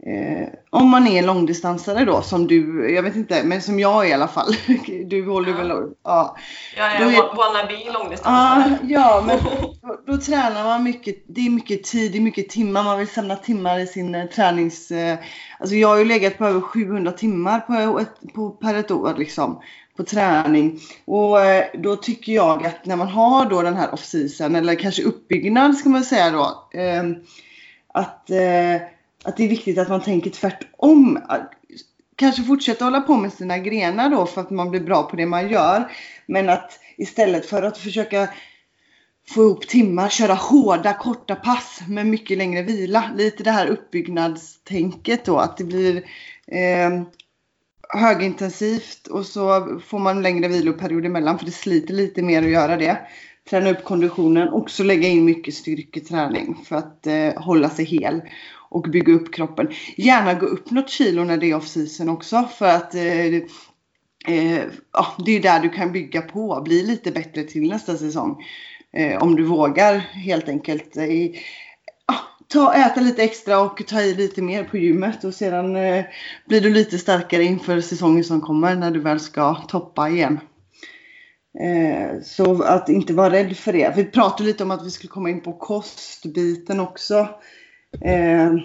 [0.07, 4.11] Eh, om man är långdistansare då, som du, jag vet inte, men som jag är
[4.11, 4.55] i alla fall.
[5.07, 5.57] Du håller ja.
[5.57, 5.73] väl...
[6.05, 6.37] Ja.
[6.77, 8.79] Jag är, är wannabe långdistansare.
[8.83, 9.39] Ja, ja men
[9.83, 11.25] då, då, tränar man mycket.
[11.27, 12.83] Det är mycket tid, det är mycket timmar.
[12.83, 14.91] Man vill samla timmar i sin eh, tränings...
[14.91, 15.19] Eh,
[15.59, 19.15] alltså jag har ju legat på över 700 timmar på, ett, på, per ett år
[19.19, 19.61] liksom
[20.01, 20.81] på träning.
[21.05, 25.03] Och eh, då tycker jag att när man har då den här off-season, eller kanske
[25.03, 26.69] uppbyggnad ska man säga då.
[26.81, 27.05] Eh,
[27.95, 28.75] att, eh,
[29.25, 31.19] att det är viktigt att man tänker tvärtom.
[32.17, 35.27] Kanske fortsätta hålla på med sina grenar då för att man blir bra på det
[35.27, 35.93] man gör.
[36.27, 38.29] Men att istället för att försöka
[39.29, 43.11] få ihop timmar, köra hårda korta pass med mycket längre vila.
[43.17, 45.97] Lite det här uppbyggnadstänket då att det blir
[46.47, 47.03] eh,
[47.93, 52.77] högintensivt och så får man längre viloperiod emellan för det sliter lite mer att göra
[52.77, 52.99] det.
[53.51, 58.23] Träna upp konditionen och också lägga in mycket styrketräning för att eh, hålla sig hel
[58.71, 59.69] och bygga upp kroppen.
[59.97, 63.35] Gärna gå upp något kilo när det är off season också för att eh,
[64.27, 68.37] eh, ja, det är där du kan bygga på, bli lite bättre till nästa säsong.
[68.93, 70.97] Eh, om du vågar helt enkelt.
[70.97, 71.05] Eh,
[72.53, 76.05] ta, äta lite extra och ta i lite mer på gymmet och sedan eh,
[76.49, 80.41] blir du lite starkare inför säsongen som kommer när du väl ska toppa igen.
[81.61, 83.93] Eh, så att inte vara rädd för det.
[83.97, 87.29] Vi pratade lite om att vi skulle komma in på kostbiten också.
[88.05, 88.61] Eh, mm.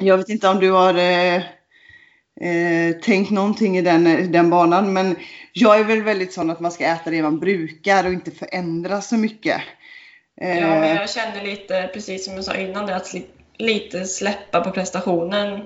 [0.00, 1.36] Jag vet inte om du har eh,
[2.40, 5.16] eh, tänkt någonting i den, den banan men
[5.52, 9.00] jag är väl väldigt sån att man ska äta det man brukar och inte förändra
[9.00, 9.60] så mycket.
[10.40, 10.94] Ja, men eh.
[10.94, 13.14] jag känner lite, precis som jag sa innan, det, att
[13.58, 15.60] lite släppa på prestationen.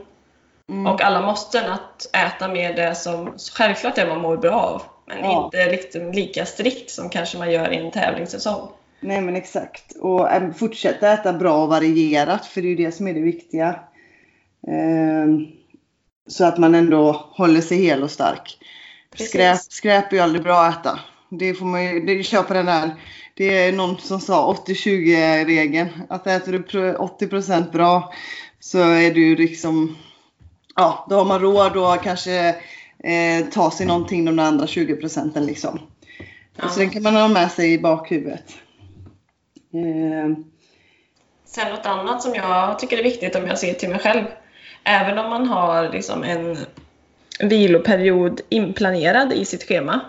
[0.68, 0.87] Mm.
[0.87, 4.83] Och alla måste att äta mer det som självklart det man mår bra av.
[5.06, 5.44] Men Ja.
[5.44, 8.68] inte liksom lika strikt som kanske man gör i en tävlingssäsong.
[9.00, 9.96] Nej men exakt.
[10.00, 13.20] Och äm, fortsätta äta bra och varierat för det är ju det som är det
[13.20, 13.80] viktiga.
[14.68, 15.46] Ehm,
[16.28, 18.59] så att man ändå håller sig hel och stark.
[19.11, 19.28] Precis.
[19.28, 21.00] Skräp, skräp är ju aldrig bra att äta.
[21.31, 22.90] Det får man ju, det köper den där.
[23.35, 25.88] Det är någon som sa 80-20 regeln.
[26.09, 28.12] Att äter du pro- 80% bra
[28.61, 29.97] så är du liksom,
[30.77, 32.49] ja då har man råd att kanske
[33.05, 35.79] eh, ta sig någonting de andra 20 procenten liksom.
[36.57, 36.69] Ja.
[36.69, 38.45] Så den kan man ha med sig i bakhuvudet.
[39.75, 40.37] Eh,
[41.45, 44.25] Sen något annat som jag tycker är viktigt om jag ser till mig själv.
[44.85, 46.57] Även om man har liksom en
[47.40, 50.01] viloperiod inplanerad i sitt schema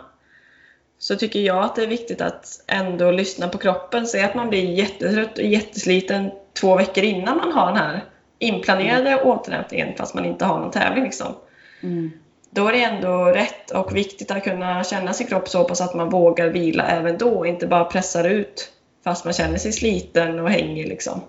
[1.01, 4.07] så tycker jag att det är viktigt att ändå lyssna på kroppen.
[4.07, 8.03] Säg att man blir jättetrött och jättesliten två veckor innan man har den här
[8.39, 11.03] inplanerade återhämtningen fast man inte har någon tävling.
[11.03, 11.35] Liksom.
[11.83, 12.11] mm.
[12.49, 15.95] Då är det ändå rätt och viktigt att kunna känna sin kropp så pass att
[15.95, 18.71] man vågar vila även då och inte bara pressar ut
[19.03, 20.87] fast man känner sig sliten och hängig.
[20.87, 21.21] Liksom.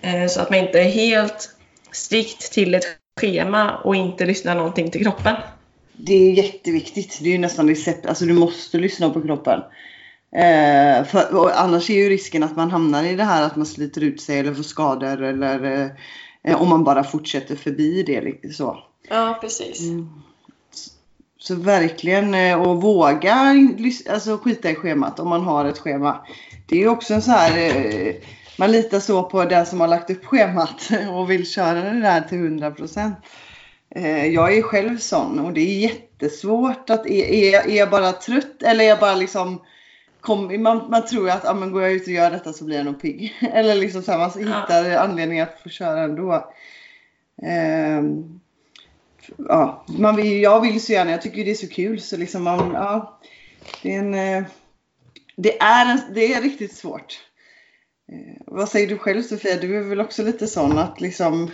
[0.00, 1.50] Eh, Så att man inte är helt
[1.92, 2.84] strikt till ett
[3.20, 5.36] schema och inte lyssnar någonting till kroppen.
[6.04, 7.18] Det är jätteviktigt.
[7.22, 8.06] Det är ju nästan recept.
[8.06, 9.60] Alltså du måste lyssna på kroppen.
[10.32, 14.00] Eh, för, annars är ju risken att man hamnar i det här att man sliter
[14.00, 15.90] ut sig eller får skador eller
[16.44, 18.54] eh, om man bara fortsätter förbi det.
[18.54, 18.78] Så.
[19.08, 19.80] Ja, precis.
[21.38, 23.34] Så verkligen eh, och våga
[23.78, 26.26] lys- alltså, skita i schemat om man har ett schema.
[26.66, 28.14] Det är också en så här eh,
[28.58, 32.20] man litar så på den som har lagt upp schemat och vill köra det där
[32.20, 32.98] till 100%.
[32.98, 33.10] Eh,
[34.32, 38.62] Jag är själv sån och det är jättesvårt att är, är, är jag bara trött
[38.62, 39.60] eller är jag bara liksom
[40.20, 42.76] kom, man, man tror att ah, men går jag ut och gör detta så blir
[42.76, 43.34] jag nog pigg.
[43.52, 46.52] Eller liksom så här, man hittar anledning att få köra ändå.
[47.42, 48.40] Ehm,
[49.36, 52.42] ja, man vill, jag vill så gärna, jag tycker det är så kul så liksom
[52.42, 53.20] man, ja.
[53.82, 54.44] Det är en, eh,
[55.36, 57.20] det är, en, det är riktigt svårt.
[58.12, 59.56] Eh, vad säger du själv Sofia?
[59.56, 61.50] Du är väl också lite sån att liksom,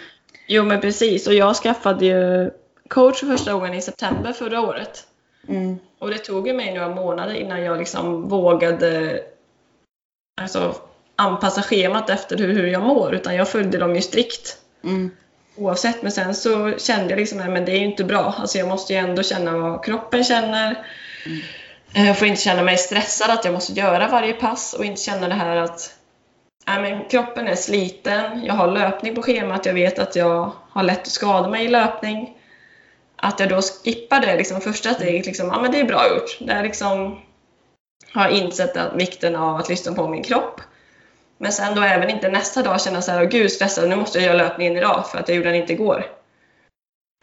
[0.46, 1.26] Jo, men precis.
[1.26, 2.50] Och jag skaffade ju
[2.88, 5.06] coach för första gången i september förra året.
[5.48, 9.20] mm, Och det tog ju mig några månader innan jag liksom vågade
[10.40, 10.74] alltså,
[11.16, 13.14] anpassa schemat efter hur, hur jag mår.
[13.14, 15.10] Utan jag följde dem ju strikt mm,
[15.56, 16.02] oavsett.
[16.02, 18.34] Men sen så kände jag liksom att det är ju inte bra.
[18.38, 20.86] Alltså jag måste ju ändå känna vad kroppen känner.
[21.94, 25.00] Eh, Jag får inte känna mig stressad att jag måste göra varje pass och inte
[25.02, 25.95] känna det här att
[26.66, 30.82] nej, men kroppen är sliten, jag har löpning på schemat, jag vet att jag har
[30.82, 32.38] lätt att skada mig i löpning.
[33.16, 36.38] Att jag då skippar det liksom, första steget, liksom, ja men det är bra gjort.
[36.40, 37.20] Där liksom,
[38.12, 40.60] har insett att vikten av att lyssna på min kropp.
[41.38, 44.18] Men sen då även inte nästa dag känna så här, oh, gud stressad, nu måste
[44.18, 46.06] jag göra löpningen idag för att jag gjorde den inte igår.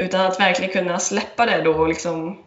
[0.03, 2.43] Utan att verkligen kunna släppa det då och liksom,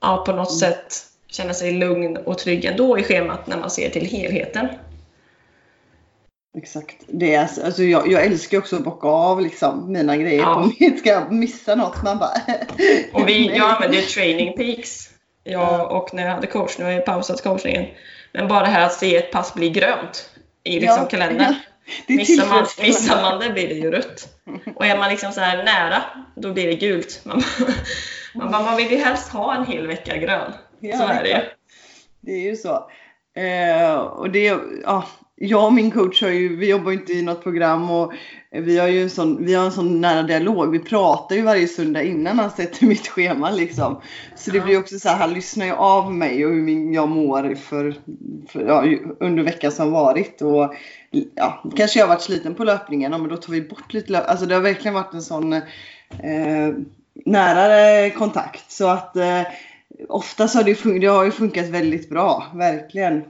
[0.00, 3.90] ja, på något sätt känna sig lugn och trygg ändå i schemat när man ser
[3.90, 4.68] till helheten
[6.56, 6.96] exakt.
[7.06, 10.42] Det är, alltså, jag, jag älskar också att bocka av liksom, mina grejer.
[10.42, 10.54] Ja.
[10.54, 12.32] Om jag ska missa något man bara...
[13.12, 15.10] Och vi, jag använder ju training peaks.
[15.44, 17.86] Jag och när jag hade coach, nu har jag pausat coachningen.
[18.32, 20.30] Men bara det här att se ett pass bli grönt
[20.64, 21.06] i liksom Ja.
[21.08, 21.54] kalendern.
[22.06, 24.28] Det Missar man, missar man det blir det ju rött.
[24.74, 26.02] Och är man liksom så här nära,
[26.34, 27.20] då blir det gult.
[27.24, 27.42] Man,
[28.34, 30.52] man, bara, man vill ju helst ha en hel vecka grön.
[30.80, 31.36] Ja, så är det ju.
[32.20, 32.90] Det är ju så.
[33.40, 35.04] Eh, och det, ja,
[35.36, 38.12] jag och min coach har ju, vi jobbar ju inte i något program och
[38.50, 40.70] vi har ju en sån, vi har en sån nära dialog.
[40.70, 44.00] Vi pratar ju varje söndag innan han sätter mitt schema liksom.
[44.36, 46.92] Så det blir blir också så här, han lyssnar ju av mig och hur min,
[46.92, 47.94] jag mår för,
[48.48, 48.84] för, ja,
[49.20, 50.42] under veckan som varit.
[50.42, 50.74] Och,
[51.34, 54.12] ja, kanske jag har varit sliten på löpningen, ja, men då tar vi bort lite
[54.12, 54.28] löp.
[54.28, 55.62] Alltså det har verkligen varit en sån eh,
[57.24, 58.70] nära kontakt.
[58.72, 59.42] Så att eh,
[60.08, 63.22] oftast har det, fun- det har ju funkat väldigt bra, verkligen.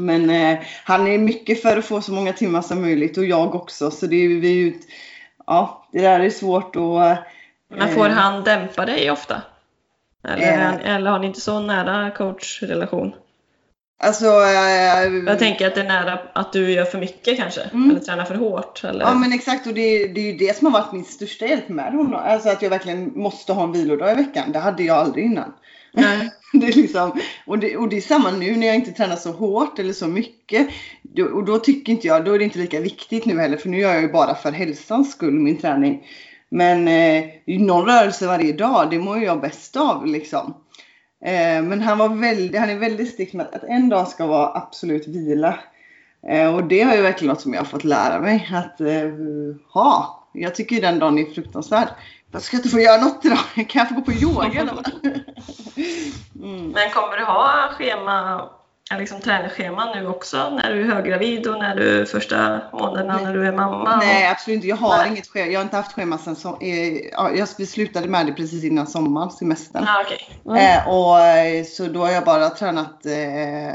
[0.00, 3.54] Men eh, han är mycket för att få så många timmar som möjligt och jag
[3.54, 3.90] också.
[3.90, 4.74] Så det är ju,
[5.46, 7.18] ja, det där är svårt att...
[7.68, 9.42] Men får eh, han dämpa dig ofta?
[10.28, 10.58] Eller, Eh.
[10.58, 13.12] han, eller har ni inte så nära coachrelation?
[14.02, 14.24] Alltså...
[14.26, 17.60] eh, Jag tänker att det är nära att du gör för mycket kanske?
[17.60, 17.90] Mm.
[17.90, 18.84] Eller tränar för hårt?
[18.84, 19.04] Eller?
[19.04, 21.68] Ja men exakt och det, det är ju det som har varit min största hjälp
[21.68, 22.14] med honom.
[22.24, 24.52] Alltså att jag verkligen måste ha en vilodag i veckan.
[24.52, 25.52] Det hade jag aldrig innan.
[25.92, 26.30] Nej.
[26.52, 29.32] Det är liksom, och, det, och det är samma nu när jag inte tränar så
[29.32, 30.68] hårt eller så mycket.
[31.02, 33.68] Då, och då tycker inte jag, då är det inte lika viktigt nu heller för
[33.68, 36.06] nu gör jag ju bara för hälsans skull min träning.
[36.48, 40.54] Men eh, någon rörelse varje dag, det mår ju jag bäst av liksom.
[41.24, 44.56] Eh, men han var väldigt, han är väldigt strikt med att en dag ska vara
[44.56, 45.58] absolut vila.
[46.28, 49.10] Eh, och det har ju verkligen något som jag har fått lära mig att eh,
[49.72, 50.16] ha.
[50.32, 51.88] Jag tycker den dagen är fruktansvärd.
[52.32, 53.38] Jag ska inte få göra något idag.
[53.68, 54.82] Kan jag få gå på yoga då?
[56.42, 56.70] mm.
[56.70, 58.48] Men kommer du ha schema,
[58.98, 63.46] liksom träningsschema nu också när du är höggravid och när du första månaderna när du
[63.46, 63.96] är mamma?
[63.96, 64.68] Nej absolut inte.
[64.68, 65.08] Jag har Nej.
[65.08, 65.52] inget schema.
[65.52, 69.30] Jag har inte haft schema sen som, eh, jag slutade med det precis innan sommaren,
[69.30, 69.86] semestern.
[69.88, 70.18] Ah, okay.
[70.46, 70.78] mm.
[70.78, 73.72] eh, och, eh, så då har jag bara tränat eh,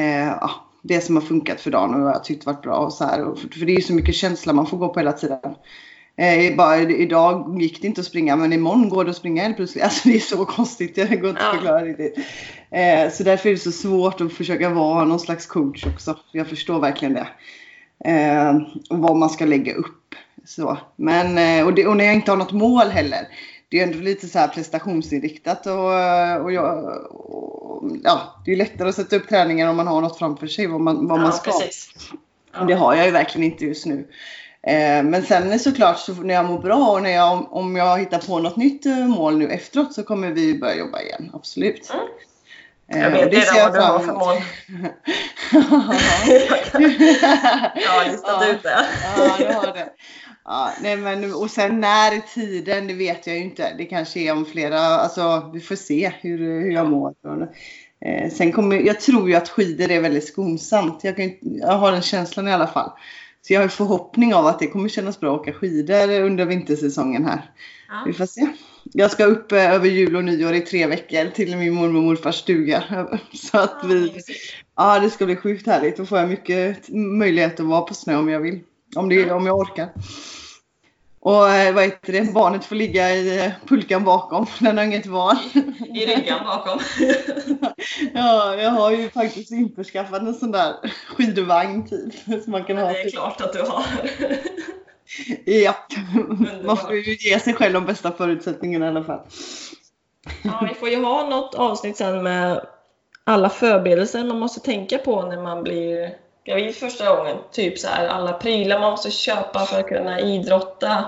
[0.00, 0.50] eh,
[0.82, 2.76] det som har funkat för dagen och jag tyckt varit bra.
[2.76, 3.18] Och så här.
[3.34, 5.54] För det är ju så mycket känsla man får gå på hela tiden.
[6.22, 9.56] Eh, bara, idag gick det inte att springa men imorgon går det att springa helt
[9.56, 9.84] plötsligt.
[9.92, 10.96] Alltså det är så konstigt.
[10.96, 12.18] Jag går inte att förklara riktigt.
[12.70, 16.18] Eh, så därför är det så svårt att försöka vara någon slags coach också.
[16.32, 17.28] Jag förstår verkligen det.
[18.10, 20.14] Eh, vad man ska lägga upp.
[20.44, 20.78] Så.
[20.96, 23.28] Men, eh, och, det, och när jag inte har något mål heller.
[23.68, 28.88] Det är ändå lite så här prestationsinriktat och, och, jag, och ja, det är lättare
[28.88, 31.32] att sätta upp träningen om man har något framför sig vad man, vad ja, man
[31.32, 31.50] ska.
[31.50, 31.88] Precis.
[32.52, 32.64] Ja.
[32.64, 34.08] Det har jag ju verkligen inte just nu.
[34.66, 38.18] Eh, men sen såklart så när jag mår bra och när jag, om jag hittar
[38.18, 41.30] på något nytt eh, mål nu efteråt så kommer vi börja jobba igen.
[41.34, 41.92] Absolut.
[42.88, 43.02] Mm.
[43.02, 44.36] Jag vet det redan vad du har för mål.
[47.74, 48.86] jag har listat ja, ut det.
[49.16, 49.88] ja, jag har det.
[50.44, 53.74] Ja, nej men, och sen när i tiden, det vet jag ju inte.
[53.78, 57.14] Det kanske är om flera, alltså vi får se hur, hur jag mår.
[58.04, 61.04] Eh, sen kommer, jag tror ju att skidor är väldigt skonsamt.
[61.04, 62.90] Jag, kan, jag har den känslan i alla fall.
[63.46, 67.24] Så jag har förhoppning av att det kommer kännas bra att åka skidor under vintersäsongen
[67.24, 67.50] här.
[67.88, 68.02] Ja.
[68.06, 68.48] Vi får se.
[68.84, 72.04] Jag ska upp eh, över jul och nyår i tre veckor till min mormor och
[72.04, 73.08] morfars stuga.
[73.34, 74.20] Så att vi,
[74.76, 75.96] ja det ska bli sjukt härligt.
[75.96, 78.60] Då får jag mycket möjlighet att vara på snö om jag vill.
[78.96, 79.88] Om, det, om jag orkar.
[81.24, 84.46] Och eh, vad heter det, barnet får ligga i eh, pulkan bakom.
[84.60, 85.36] Den har inget val.
[85.94, 86.80] I ryggen bakom.
[88.14, 90.74] ja, jag har ju faktiskt införskaffat en sån där
[91.06, 92.42] skidvagn typ.
[92.44, 93.84] Som man kan Men ha det är klart att du har.
[95.44, 95.74] ja,
[96.64, 99.20] man får ju ge sig själv de bästa förutsättningarna i alla fall.
[100.42, 102.66] Ja, vi får ju ha något avsnitt sen med
[103.24, 107.36] alla förberedelser man måste tänka på när man blir gravid första gången.
[107.52, 111.04] Typ så här, alla prylar man måste köpa för att kunna idrotta.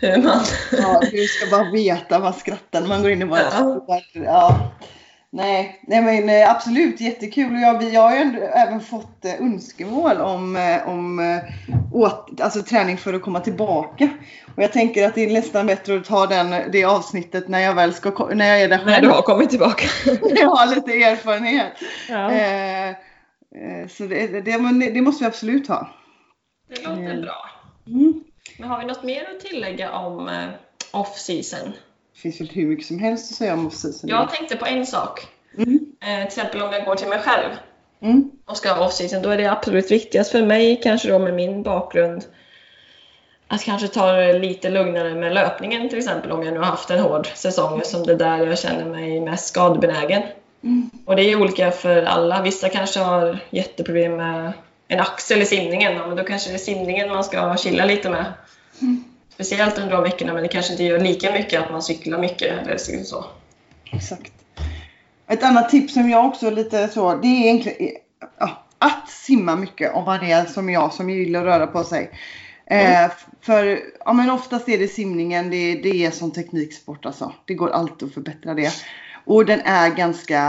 [0.00, 0.44] Hur man...
[0.72, 4.02] ja, du ska bara veta vad skrattar när man går in i våra ja.
[4.12, 4.70] ja.
[5.30, 7.54] Nej, nej men eh, absolut jättekul.
[7.54, 11.40] Och jag, jag har ju ändå även fått eh, önskemål om, eh, om
[11.92, 14.08] åt, alltså, träning för att komma tillbaka.
[14.56, 17.74] Och jag tänker att det är nästan bättre att ta den, det avsnittet när jag
[17.74, 18.90] väl ska, när jag är där själv.
[18.90, 19.86] När du har kommit tillbaka.
[20.06, 21.72] när jag har lite erfarenhet.
[22.08, 22.32] Ja.
[22.32, 22.96] Eh,
[23.88, 24.40] så det, det,
[24.90, 25.90] det, måste vi absolut ha.
[26.68, 27.20] Det låter eh.
[27.20, 27.50] bra.
[27.86, 28.24] Mm.
[28.58, 30.30] Men har vi något mer att tillägga om
[30.92, 31.72] off-season?
[32.14, 34.10] Det finns väl hur mycket som helst att säga om off-season.
[34.10, 35.26] Jag tänkte på en sak.
[35.56, 35.78] Mm.
[36.00, 37.50] Eh, till exempel om jag går till mig själv
[38.00, 38.30] mm.
[38.46, 39.22] och ska ha off-season.
[39.22, 42.24] Då är det absolut viktigast för mig, kanske då med min bakgrund,
[43.48, 46.90] att kanske ta det lite lugnare med löpningen till exempel om jag nu har haft
[46.90, 50.22] en hård säsong som det där jag känner mig mest skadebenägen.
[50.64, 50.90] Mm.
[51.04, 52.42] Och det är olika för alla.
[52.42, 54.52] Vissa kanske har jätteproblem med
[54.88, 55.94] en axel i simningen.
[55.94, 58.32] men då kanske det är simningen man ska chilla lite med.
[58.80, 59.04] Mm.
[59.28, 62.66] Speciellt under de veckorna, men det kanske inte gör lika mycket att man cyklar mycket.
[62.66, 63.24] Eller så.
[63.92, 64.32] Exakt.
[65.26, 67.96] Ett annat tips som jag också lite så, det är egentligen
[68.38, 72.10] ja, att simma mycket om man är som jag som gillar att röra på sig.
[72.66, 73.04] Mm.
[73.04, 77.32] Eh, för ja, men oftast är det simningen, det, det är som tekniksport alltså.
[77.44, 78.72] Det går alltid att förbättra det.
[79.28, 80.40] Och den är ganska,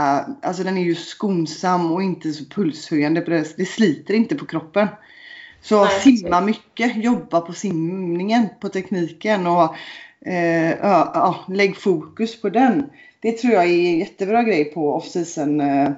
[0.42, 3.20] alltså den är ju skonsam och inte så pulshöjande.
[3.20, 4.88] Det, det sliter inte på kroppen.
[5.62, 9.74] Så Nej, simma mycket, jobba på simningen, på tekniken och
[10.26, 12.90] eh, ja, ja, lägg fokus på den.
[13.20, 15.90] Det tror jag är en jättebra grej på off-season eh,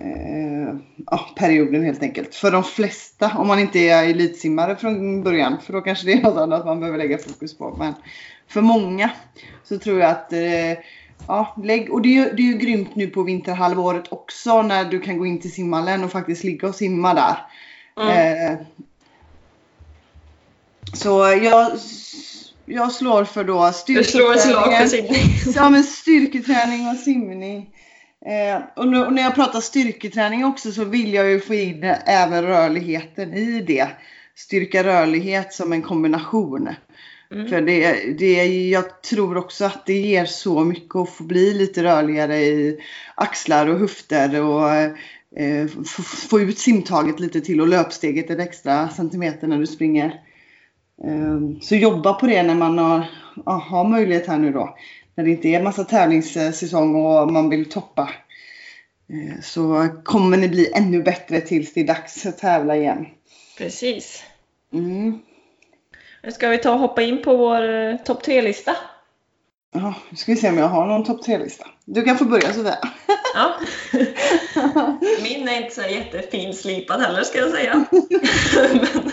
[0.00, 0.74] eh,
[1.06, 2.34] ja, perioden helt enkelt.
[2.34, 6.22] För de flesta, om man inte är elitsimmare från början, för då kanske det är
[6.22, 7.76] något annat man behöver lägga fokus på.
[7.78, 7.94] Men
[8.48, 9.10] för många
[9.64, 10.78] så tror jag att eh,
[11.28, 11.92] Ja, lägg.
[11.92, 15.18] Och det är, ju, det är ju grymt nu på vinterhalvåret också när du kan
[15.18, 17.36] gå in till simhallen och faktiskt ligga och simma där.
[18.00, 18.52] Mm.
[18.52, 18.58] Eh,
[20.92, 21.08] så
[21.42, 21.72] jag,
[22.64, 25.10] jag slår för då styrketräning.
[25.54, 27.70] Ja, men styrketräning och simning.
[28.26, 31.84] Eh, och, nu, och, när jag pratar styrketräning också så vill jag ju få in
[32.06, 33.88] även rörligheten i det.
[34.36, 36.68] Styrka rörlighet som en kombination.
[37.34, 37.48] Mm.
[37.48, 41.82] För det, det, jag tror också att det ger så mycket att få bli lite
[41.82, 42.80] rörligare i
[43.14, 44.70] axlar och höfter och
[45.40, 45.66] eh,
[46.28, 50.20] få ut simtaget lite till och löpsteget ett extra centimeter när du springer.
[51.04, 53.06] Eh, så jobba på det när man har,
[53.44, 54.76] har möjlighet här nu då.
[55.14, 58.10] När det inte är massa tävlingssäsong och man vill toppa.
[59.08, 63.06] Eh, så kommer ni bli ännu bättre tills det är dags att tävla igen.
[63.58, 64.24] Precis.
[64.72, 65.18] Mm.
[66.24, 68.76] Nu ska vi ta och hoppa in på vår eh, topp tre-lista.
[69.74, 71.66] Ja, nu ska vi se om jag har någon topp tre-lista.
[71.84, 72.78] Du kan få börja Sofia.
[73.34, 73.54] Ja.
[75.22, 77.84] Min är inte så jättefin slipad heller ska jag säga.
[78.72, 79.10] men,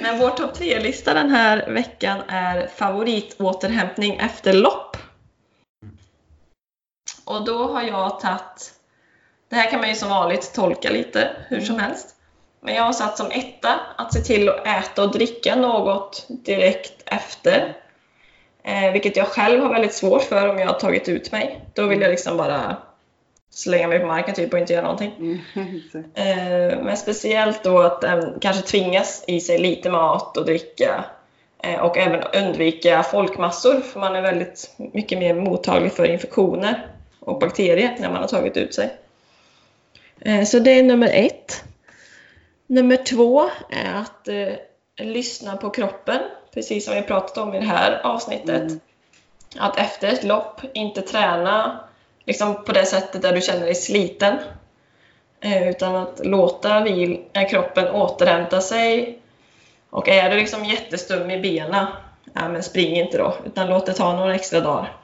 [0.00, 4.96] men vår topp tre-lista den här veckan är favoritåterhämtning efter lopp.
[7.24, 8.74] Och då har jag tagit,
[9.48, 12.16] det här kan man ju som vanligt tolka lite hur som helst.
[12.60, 17.02] Men jag har satt som etta att se till att äta och dricka något direkt
[17.06, 17.76] efter.
[18.62, 21.60] Eh, vilket jag själv har väldigt svårt för om jag har tagit ut mig.
[21.74, 22.76] Då vill jag liksom bara
[23.50, 25.12] slänga mig på marken typ och inte göra någonting.
[25.18, 25.38] Mm.
[26.14, 31.04] Eh, men speciellt då att eh, kanske tvingas i sig lite mat och dricka
[31.62, 36.86] eh, och även undvika folkmassor för man är väldigt mycket mer mottaglig för infektioner
[37.20, 38.96] och bakterier när man har tagit ut sig.
[40.20, 41.64] Eh, så det är nummer ett.
[42.70, 46.20] Nummer två är att eh, lyssna på kroppen,
[46.54, 48.62] precis som vi pratat om i det här avsnittet.
[48.62, 48.80] Mm.
[49.58, 51.80] Att efter ett lopp inte träna
[52.24, 54.36] liksom på det sättet där du känner dig sliten.
[55.40, 59.18] Eh, utan att låta vil, eh, kroppen återhämta sig.
[59.90, 61.86] Och är du liksom jättestum i benen,
[62.32, 64.96] ja, men spring inte då, utan låt det ta några extra dagar.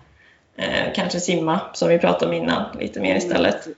[0.57, 3.67] Eh, kanske simma, som vi pratade om innan, lite mer istället.
[3.67, 3.73] Eh,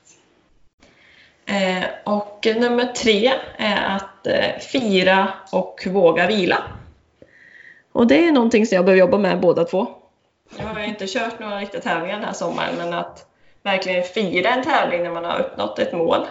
[2.05, 6.63] och nummer tre är att eh, fira och våga vila.
[7.93, 9.87] Och det är någonting som jag behöver jobba med båda två.
[10.59, 13.27] Nu har jag inte kört några riktiga tävlingar den här sommaren, men att
[13.63, 16.27] verkligen fira en tävling när man har uppnått ett mål.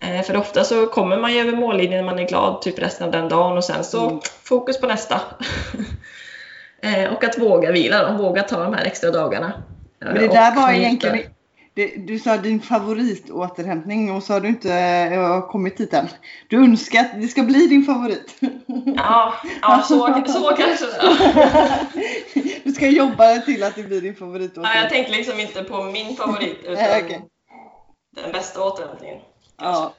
[0.00, 3.06] Eh, för ofta så kommer man ju över mållinjen när man är glad typ resten
[3.06, 4.20] av den dagen och sen så Mm.
[4.42, 5.20] fokus på nästa.
[6.80, 9.52] eh, och att våga vila då, våga ta de här extra dagarna.
[9.98, 11.18] Men det där var egentligen...
[11.76, 16.08] Det, du sa din favoritåterhämtning och så har du inte eh, kommit dit än.
[16.48, 18.40] Du önskar att det ska bli din favorit.
[18.96, 20.86] Ja, ja så, så kanske.
[22.64, 24.74] Du ska jobba till att det blir din favoritåterhämtning.
[24.74, 27.22] Ja, jag tänkte liksom inte på min favorit utan okej.
[28.16, 29.18] den bästa återhämtningen.
[29.56, 29.92] Ja.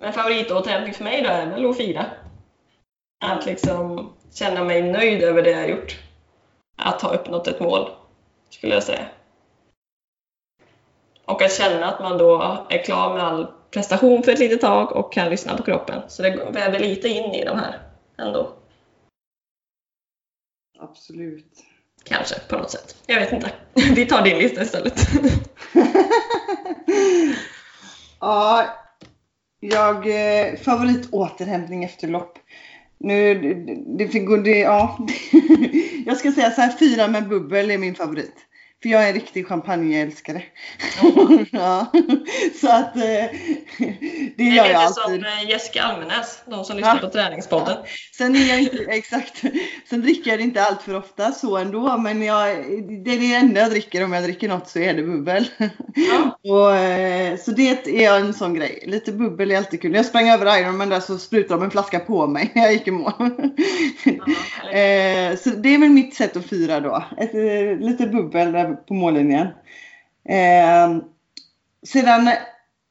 [0.00, 2.06] Men favoritåterhämtning för mig då är väl att fira.
[3.24, 5.98] Att liksom känna mig nöjd över det jag har gjort.
[6.76, 7.90] Att ha uppnått ett mål,
[8.50, 9.06] skulle jag säga.
[11.32, 14.92] Och att känna att man då är klar med all prestation för ett litet tag
[14.92, 16.02] och kan lyssna på kroppen.
[16.08, 17.78] Så det väver lite in i de här
[18.18, 18.52] ändå.
[20.78, 21.64] Absolut.
[22.04, 22.96] Kanske, på något sätt.
[23.06, 23.50] Jag vet inte.
[23.94, 25.00] Vi tar din lista istället.
[28.20, 28.66] Ja,
[29.60, 32.38] jag eh, favoritåterhämtning efter lopp.
[32.98, 33.54] Nu, det,
[34.04, 34.98] det, det, ja.
[36.06, 38.34] Jag ska säga så här, fyra med bubbel är min favorit.
[38.82, 40.42] För jag är en riktig champagneälskare.
[41.50, 41.92] ja,
[42.60, 45.24] så att eh, det Det gör är jag lite som alltid.
[45.24, 47.00] eh, Jessica Almenäs, de som lyssnar Ja.
[47.00, 47.76] på träningspodden.
[48.18, 49.42] Sen är jag inte, exakt.
[49.90, 51.98] Sen dricker jag det inte allt för ofta så ändå.
[51.98, 52.48] Men jag,
[53.04, 54.04] det är det enda jag dricker.
[54.04, 55.48] Om jag dricker något så är det bubbel.
[55.94, 56.38] Ja.
[56.52, 58.84] Och, eh, så det är en sån grej.
[58.86, 59.90] Lite bubbel är alltid kul.
[59.90, 62.72] När jag sprang över Ironman där så sprutade de en flaska på mig när jag
[62.72, 63.12] gick i mål.
[64.04, 67.04] Ja, eh, så det är väl mitt sätt att fira då.
[67.18, 69.46] Ett, eh, lite bubbel där på mållinjen.
[70.28, 70.96] Eh,
[71.86, 72.30] sedan,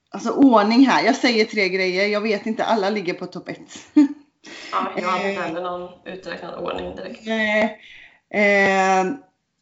[0.10, 1.06] alltså ordning här.
[1.06, 2.08] Jag säger tre grejer.
[2.08, 3.58] Jag vet inte, alla ligger på topp ett.
[4.72, 7.28] Ja, jag har inte eh, heller någon uträknad ordning direkt.
[7.28, 7.64] Eh,
[8.42, 9.06] eh,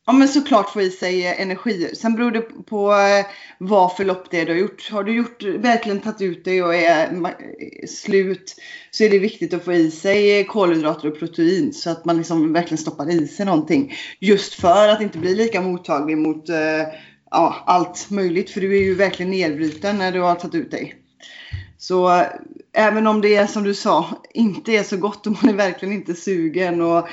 [0.09, 1.91] ja men såklart få i sig eh, energi.
[1.95, 3.25] Sen beror det på eh,
[3.57, 4.89] vad för lopp det är du har gjort.
[4.91, 8.55] Har du gjort, verkligen tagit ut dig och är eh, slut
[8.91, 12.53] så är det viktigt att få i sig kolhydrater och protein så att man liksom
[12.53, 13.93] verkligen stoppar i sig någonting.
[14.19, 16.45] Just för att inte bli lika mottaglig mot
[17.31, 18.49] ja, allt möjligt.
[18.49, 20.95] För du är ju verkligen nedbruten när du har tagit ut dig.
[21.77, 22.23] Så
[22.73, 25.93] även om det är som du sa, inte är så gott och man är verkligen
[25.93, 26.81] inte sugen.
[26.81, 27.07] Och,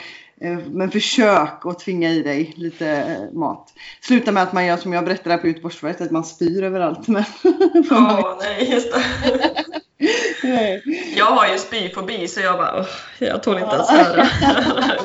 [0.70, 3.72] men försök att tvinga i dig lite eh, mat.
[4.00, 7.08] Sluta med att man gör som jag berättade på Göteborgsvarvet, att man spyr överallt.
[7.08, 7.24] Men,
[7.90, 9.02] Ja, nej, just det.
[10.42, 10.82] Nej.
[11.16, 14.26] Jag har ju spyfobi så jag bara, "Ugh, jag tål inte ens höra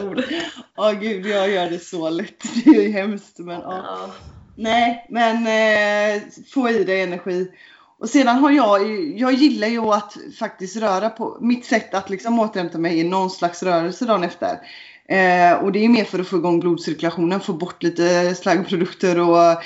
[0.09, 0.25] ordet.
[0.75, 2.43] Ja gud, jag gör det så lätt.
[2.65, 3.39] Det är ju hemskt.
[3.39, 3.84] Men, ja.
[3.86, 4.09] Ja.
[4.55, 5.36] Nej, men
[6.15, 6.21] eh,
[6.53, 7.51] få i dig energi.
[7.99, 12.39] Och sedan har jag, jag gillar ju att faktiskt röra på, mitt sätt att liksom
[12.39, 14.59] återhämta mig är någon slags rörelse dagen efter.
[15.12, 19.64] Eh, och det är mer för att få igång blodcirkulationen, få bort lite slaggprodukter och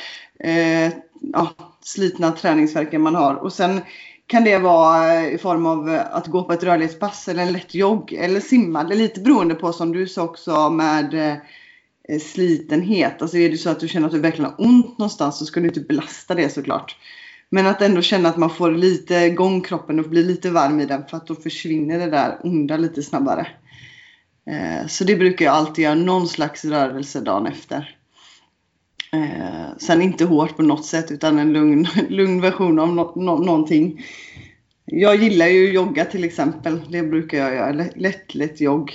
[0.47, 0.91] eh,
[1.33, 1.49] ja,
[1.81, 3.35] slitna träningsverken man har.
[3.35, 3.81] Och sen
[4.27, 8.13] kan det vara i form av att gå på ett rörlighetspass eller en lätt jogg
[8.13, 8.83] eller simma.
[8.83, 13.21] Det är lite beroende på som du sa också med eh, slitenhet.
[13.21, 15.59] Alltså är det så att du känner att du verkligen har ont någonstans så ska
[15.59, 16.95] du inte belasta det såklart.
[17.49, 20.85] Men att ändå känna att man får lite igång kroppen och blir lite varm i
[20.85, 23.47] den för att då försvinner det där onda lite snabbare.
[24.47, 27.97] Eh, så det brukar jag alltid göra, någon slags rörelse dagen efter.
[29.13, 33.43] Eh, sen inte hårt på något sätt utan en lugn, lugn version av no, no,
[33.45, 34.05] någonting.
[34.85, 36.81] Jag gillar ju jogga till exempel.
[36.89, 37.89] Det brukar jag göra.
[37.95, 38.93] Lätt, lätt jogg.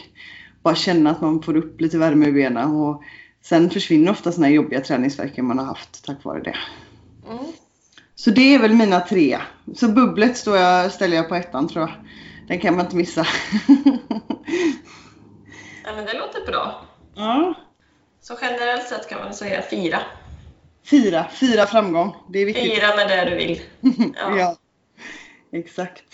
[0.62, 2.70] Bara känna att man får upp lite värme i benen.
[2.70, 3.02] Och
[3.42, 6.56] sen försvinner ofta sådana jobbiga träningsverkar man har haft tack vare det.
[7.30, 7.44] Mm.
[8.14, 9.38] Så det är väl mina tre.
[9.74, 11.94] Så bubblet står jag, ställer jag på ettan tror jag.
[12.48, 13.26] Den kan man inte missa.
[15.90, 16.84] ja men det låter bra.
[17.14, 17.54] Ja.
[18.20, 19.98] Så generellt sett kan man säga fyra.
[20.90, 22.16] Fyra, fyra framgång.
[22.28, 22.74] Det är viktigt.
[22.74, 23.60] Fyra med det du vill.
[24.16, 24.56] Ja, ja
[25.52, 26.04] exakt.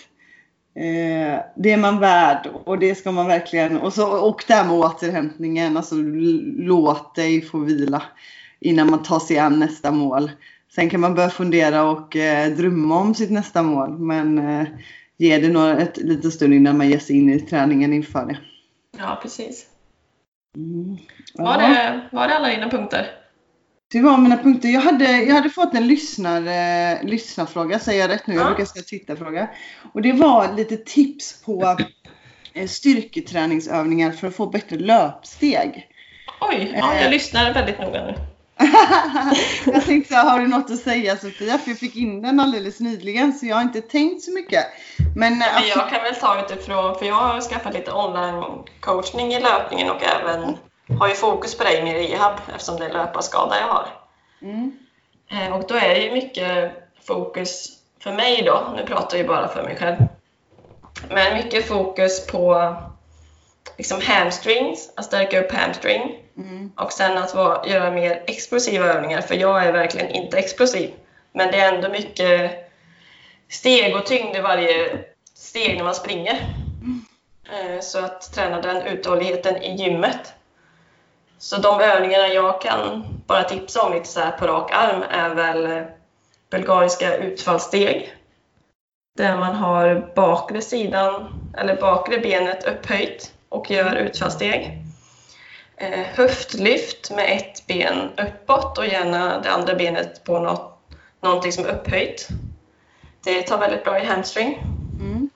[0.75, 3.77] Eh, det är man värd och det ska man verkligen.
[3.77, 5.77] Och, så, och det här med återhämtningen.
[5.77, 5.95] Alltså
[6.57, 8.03] låt dig få vila
[8.59, 10.31] innan man tar sig an nästa mål.
[10.75, 13.97] Sen kan man börja fundera och eh, drömma om sitt nästa mål.
[13.99, 14.67] Men eh,
[15.17, 18.37] ge det några, ett liten stund innan man ger sig in i träningen inför det.
[18.97, 19.65] Ja, precis.
[20.55, 20.97] Mm.
[21.33, 21.43] Ja.
[21.43, 23.11] Var, det, var det alla dina punkter?
[23.91, 24.69] Det var mina punkter.
[24.69, 28.33] Jag hade, jag hade fått en lyssnar, lyssnarfråga, säger jag rätt nu?
[28.33, 28.39] Ja.
[28.41, 29.49] Jag brukar säga tittarfråga.
[29.93, 31.77] Och det var lite tips på
[32.53, 35.87] eh, styrketräningsövningar för att få bättre löpsteg.
[36.41, 37.09] Oj, ja, jag eh.
[37.11, 38.13] lyssnar väldigt noga nu.
[39.65, 41.57] jag tänkte, har du något att säga Sofia?
[41.57, 44.65] För jag fick in den alldeles nyligen så jag har inte tänkt så mycket.
[45.15, 45.79] Men, alltså...
[45.79, 48.43] jag kan väl ta utifrån, för jag har skaffat lite online
[48.79, 50.57] coachning i löpningen och även
[50.99, 53.87] har ju fokus på det i min rehab eftersom det är löparskada jag har.
[54.41, 54.71] Mm.
[55.31, 56.71] Eh, och då är det ju mycket
[57.07, 57.67] fokus
[57.99, 59.97] för mig då, nu pratar jag ju bara för mig själv,
[61.09, 62.75] men mycket fokus på
[63.77, 66.71] liksom hamstrings, att stärka upp hamstring mm.
[66.75, 70.93] och sen att vara, göra mer explosiva övningar för jag är verkligen inte explosiv.
[71.31, 72.51] Men det är ändå mycket
[73.49, 76.37] steg och tyngd i varje steg när man springer.
[76.81, 77.05] Mm.
[77.51, 80.33] Eh, så att träna den uthålligheten i gymmet.
[81.37, 85.35] Så de övningarna jag kan bara tipsa om lite så här på rak arm är
[85.35, 85.85] väl
[86.49, 88.13] bulgariska utfallssteg.
[89.17, 94.83] Där man har bakre sidan, eller bakre benet upphöjt och gör utfallssteg.
[95.77, 100.79] Eh, höftlyft med ett ben uppåt och gärna det andra benet på något,
[101.21, 102.27] någonting som är upphöjt.
[103.23, 104.59] Det tar väldigt bra i hamstring.
[104.99, 105.29] Mm.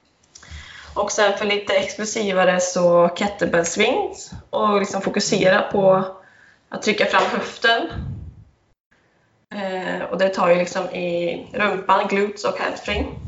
[0.93, 6.05] Och sen för lite explosivare så kettlebell swings och liksom fokusera på
[6.69, 7.89] att trycka fram höften.
[9.53, 13.19] Eh, och det tar ju liksom i rumpan, glutes och hamstring.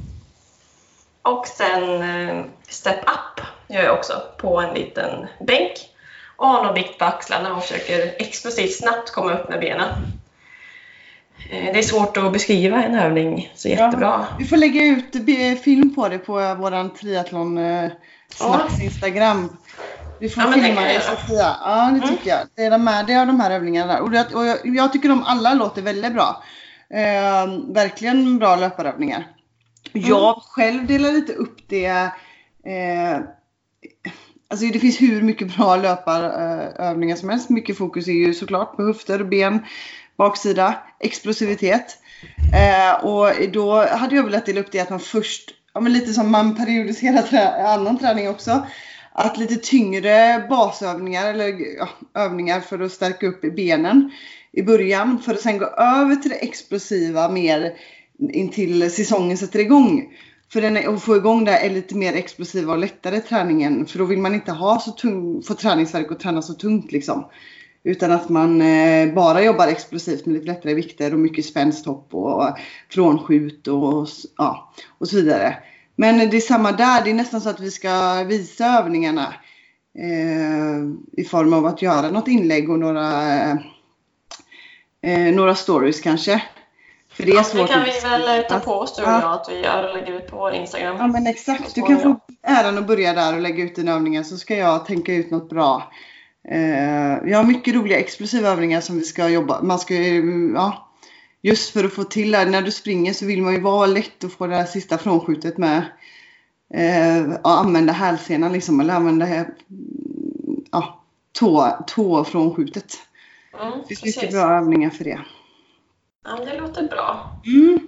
[1.21, 5.71] Och sen eh, step up gör jag också på en liten bänk
[6.35, 9.89] och har någon vikt på axlarna och försöker explosivt snabbt komma upp med benen.
[11.49, 14.25] Eh, det är svårt att beskriva en övning så jättebra.
[14.29, 15.15] Ja, vi får lägga ut
[15.63, 17.91] film på det på vår triathlon eh,
[18.29, 18.83] snacks ja.
[18.83, 19.57] Instagram.
[20.19, 21.55] Vi får ja, filma det Sofia.
[21.61, 22.39] Ja, det tycker mm.
[22.39, 22.39] jag.
[22.55, 24.01] Det är, de här, det är de här övningarna där.
[24.01, 26.43] Och, jag, och jag, jag tycker de alla låter väldigt bra.
[26.89, 29.27] Eh, verkligen bra löparövningar.
[29.93, 30.09] Mm.
[30.09, 31.85] Jag själv delar lite upp det.
[32.65, 33.19] Eh,
[34.53, 37.49] alltså det finns hur mycket bra löparövningar som helst.
[37.49, 39.59] Mycket fokus är ju såklart på höfter, ben,
[40.17, 41.97] baksida, explosivitet.
[42.53, 46.13] Eh, och då hade jag velat dela upp det att man först, ja, men lite
[46.13, 48.67] som man periodiserar trä annan träning också,
[49.11, 54.11] att lite tyngre basövningar eller ja, övningar för att stärka upp benen
[54.51, 57.73] i början för att sen gå över till det explosiva mer
[58.19, 60.13] intill säsongen sätter igång.
[60.53, 63.85] För den är, att få igång det är lite mer explosiva och lättare träningen.
[63.85, 67.25] För då vill man inte ha så tung, få träningsverk och träna så tungt liksom.
[67.83, 72.57] Utan att man eh, bara jobbar explosivt med lite lättare vikter och mycket spänsthopp och
[72.89, 75.57] frånskjut och, ja, och så vidare.
[75.95, 79.33] Men det är samma där, det är nästan så att vi ska visa övningarna
[79.99, 83.55] eh, i form av att göra något inlägg och några, eh,
[85.01, 86.43] eh några stories kanske.
[87.13, 87.67] För det är ja, svårt.
[87.67, 90.13] Det kan vi väl ta på oss du och jag att vi gör och lägger
[90.13, 90.97] ut på vår Instagram.
[90.97, 91.75] Ja men exakt.
[91.75, 94.85] Du kan få äran att börja där och lägga ut dina övningar så ska jag
[94.85, 95.91] tänka ut något bra.
[96.51, 99.61] Uh, jag har mycket roliga explosiva övningar som vi ska jobba.
[99.61, 100.89] Man ska ja,
[101.41, 102.45] just för att få till det.
[102.45, 105.57] När du springer så vill man ju vara lätt och få det här sista frånskjutet
[105.57, 105.83] med.
[106.77, 109.45] Uh, använda hälsenan liksom eller använda
[110.71, 111.03] ja,
[111.39, 112.93] tå, tå frånskjutet.
[113.61, 115.19] Mm, det finns mycket bra övningar för det.
[116.23, 117.41] Ja, det låter bra.
[117.45, 117.79] Mm.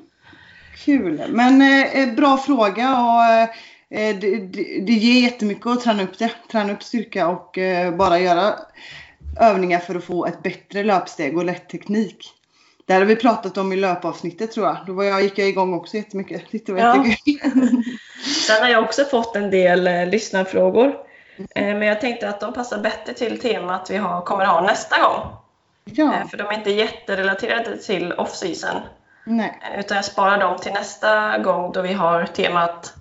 [0.77, 1.23] Kul.
[1.29, 3.23] Men eh, bra fråga och
[3.97, 6.31] eh, det, det, det ger jättemycket att träna upp det.
[6.51, 8.53] Träna upp styrka och eh, bara göra
[9.39, 12.31] övningar för att få ett bättre löpsteg och lätt teknik.
[12.85, 14.77] Det här har vi pratat om i löpavsnittet tror jag.
[14.87, 16.43] Då var jag, gick jag igång också jättemycket.
[16.65, 17.05] Det var Ja.
[18.47, 20.87] Sen har jag också fått en del eh, lyssnarfrågor.
[21.37, 25.01] Eh, men jag tänkte att de passar bättre till temat vi har, kommer ha nästa
[25.01, 25.44] gång.
[25.85, 28.81] Ja, Eh, för de är inte jätterelaterade till off-season.
[29.25, 29.59] nej.
[29.73, 32.93] Eh, utan jag sparar dem till nästa gång då vi har temat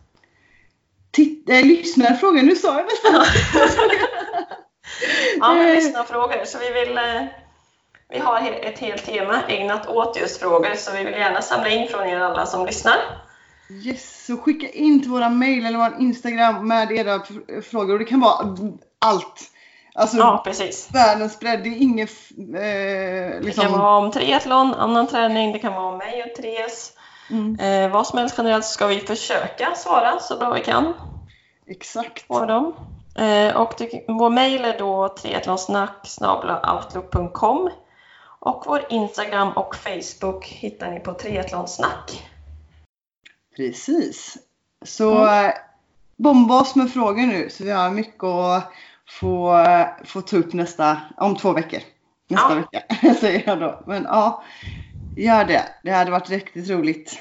[1.11, 3.25] Titt, äh, lyssnarfråga, nu sa jag nästan.
[5.41, 5.75] Ja, men Eh.
[5.75, 6.45] lyssnarfrågor.
[6.45, 6.99] Så vi vill...
[6.99, 7.23] eh,
[8.09, 11.89] Vi har ett helt tema ägnat åt just frågor, så vi vill gärna samla in
[11.89, 12.97] från er alla som lyssnar.
[13.71, 17.21] Yes, så skicka in till våra mail eller vår Instagram med era
[17.71, 17.93] frågor.
[17.93, 18.57] Och det kan vara
[18.99, 19.41] allt.
[19.95, 20.89] Alltså Ja, precis.
[20.93, 21.63] världens bredd.
[21.63, 23.65] Det är inget eh, Det liksom...
[23.65, 26.93] kan vara om triathlon, annan träning, det kan vara om mig och Therese.
[27.31, 30.95] mm, Eh, vad som helst generellt ska vi försöka svara så bra vi kan
[31.67, 32.29] exakt.
[32.29, 32.75] på dem.
[33.17, 37.71] Eh, och det, vår mail är då triathlonsnack outlook.com
[38.41, 42.31] och vår Instagram och Facebook hittar ni på triathlonsnack.
[43.57, 44.39] Precis.
[44.85, 45.53] Så mm.
[46.17, 48.73] bomba oss med frågor nu så vi har mycket att
[49.11, 49.57] få,
[50.05, 51.81] få ta upp nästa, om två veckor.
[52.29, 52.55] Nästa Ja.
[52.55, 53.83] vecka säger jag då.
[53.87, 54.43] Men ja,
[55.17, 55.63] gör det.
[55.83, 57.21] Det hade varit riktigt roligt.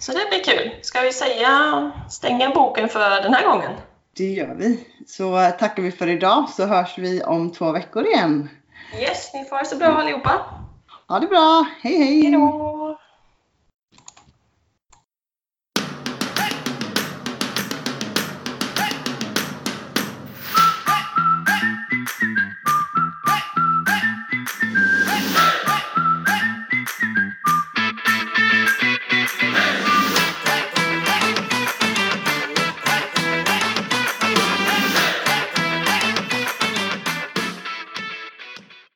[0.00, 0.70] Så det blir kul.
[0.82, 3.72] Ska vi säga stänga boken för den här gången?
[4.16, 4.86] Det gör vi.
[5.06, 8.48] Så eh, tackar vi för idag så hörs vi om två veckor igen.
[9.00, 10.40] Yes, ni får ha det så bra allihopa.
[11.08, 11.66] Ha det bra.
[11.82, 12.22] Hej hej!
[12.22, 12.98] Hej då!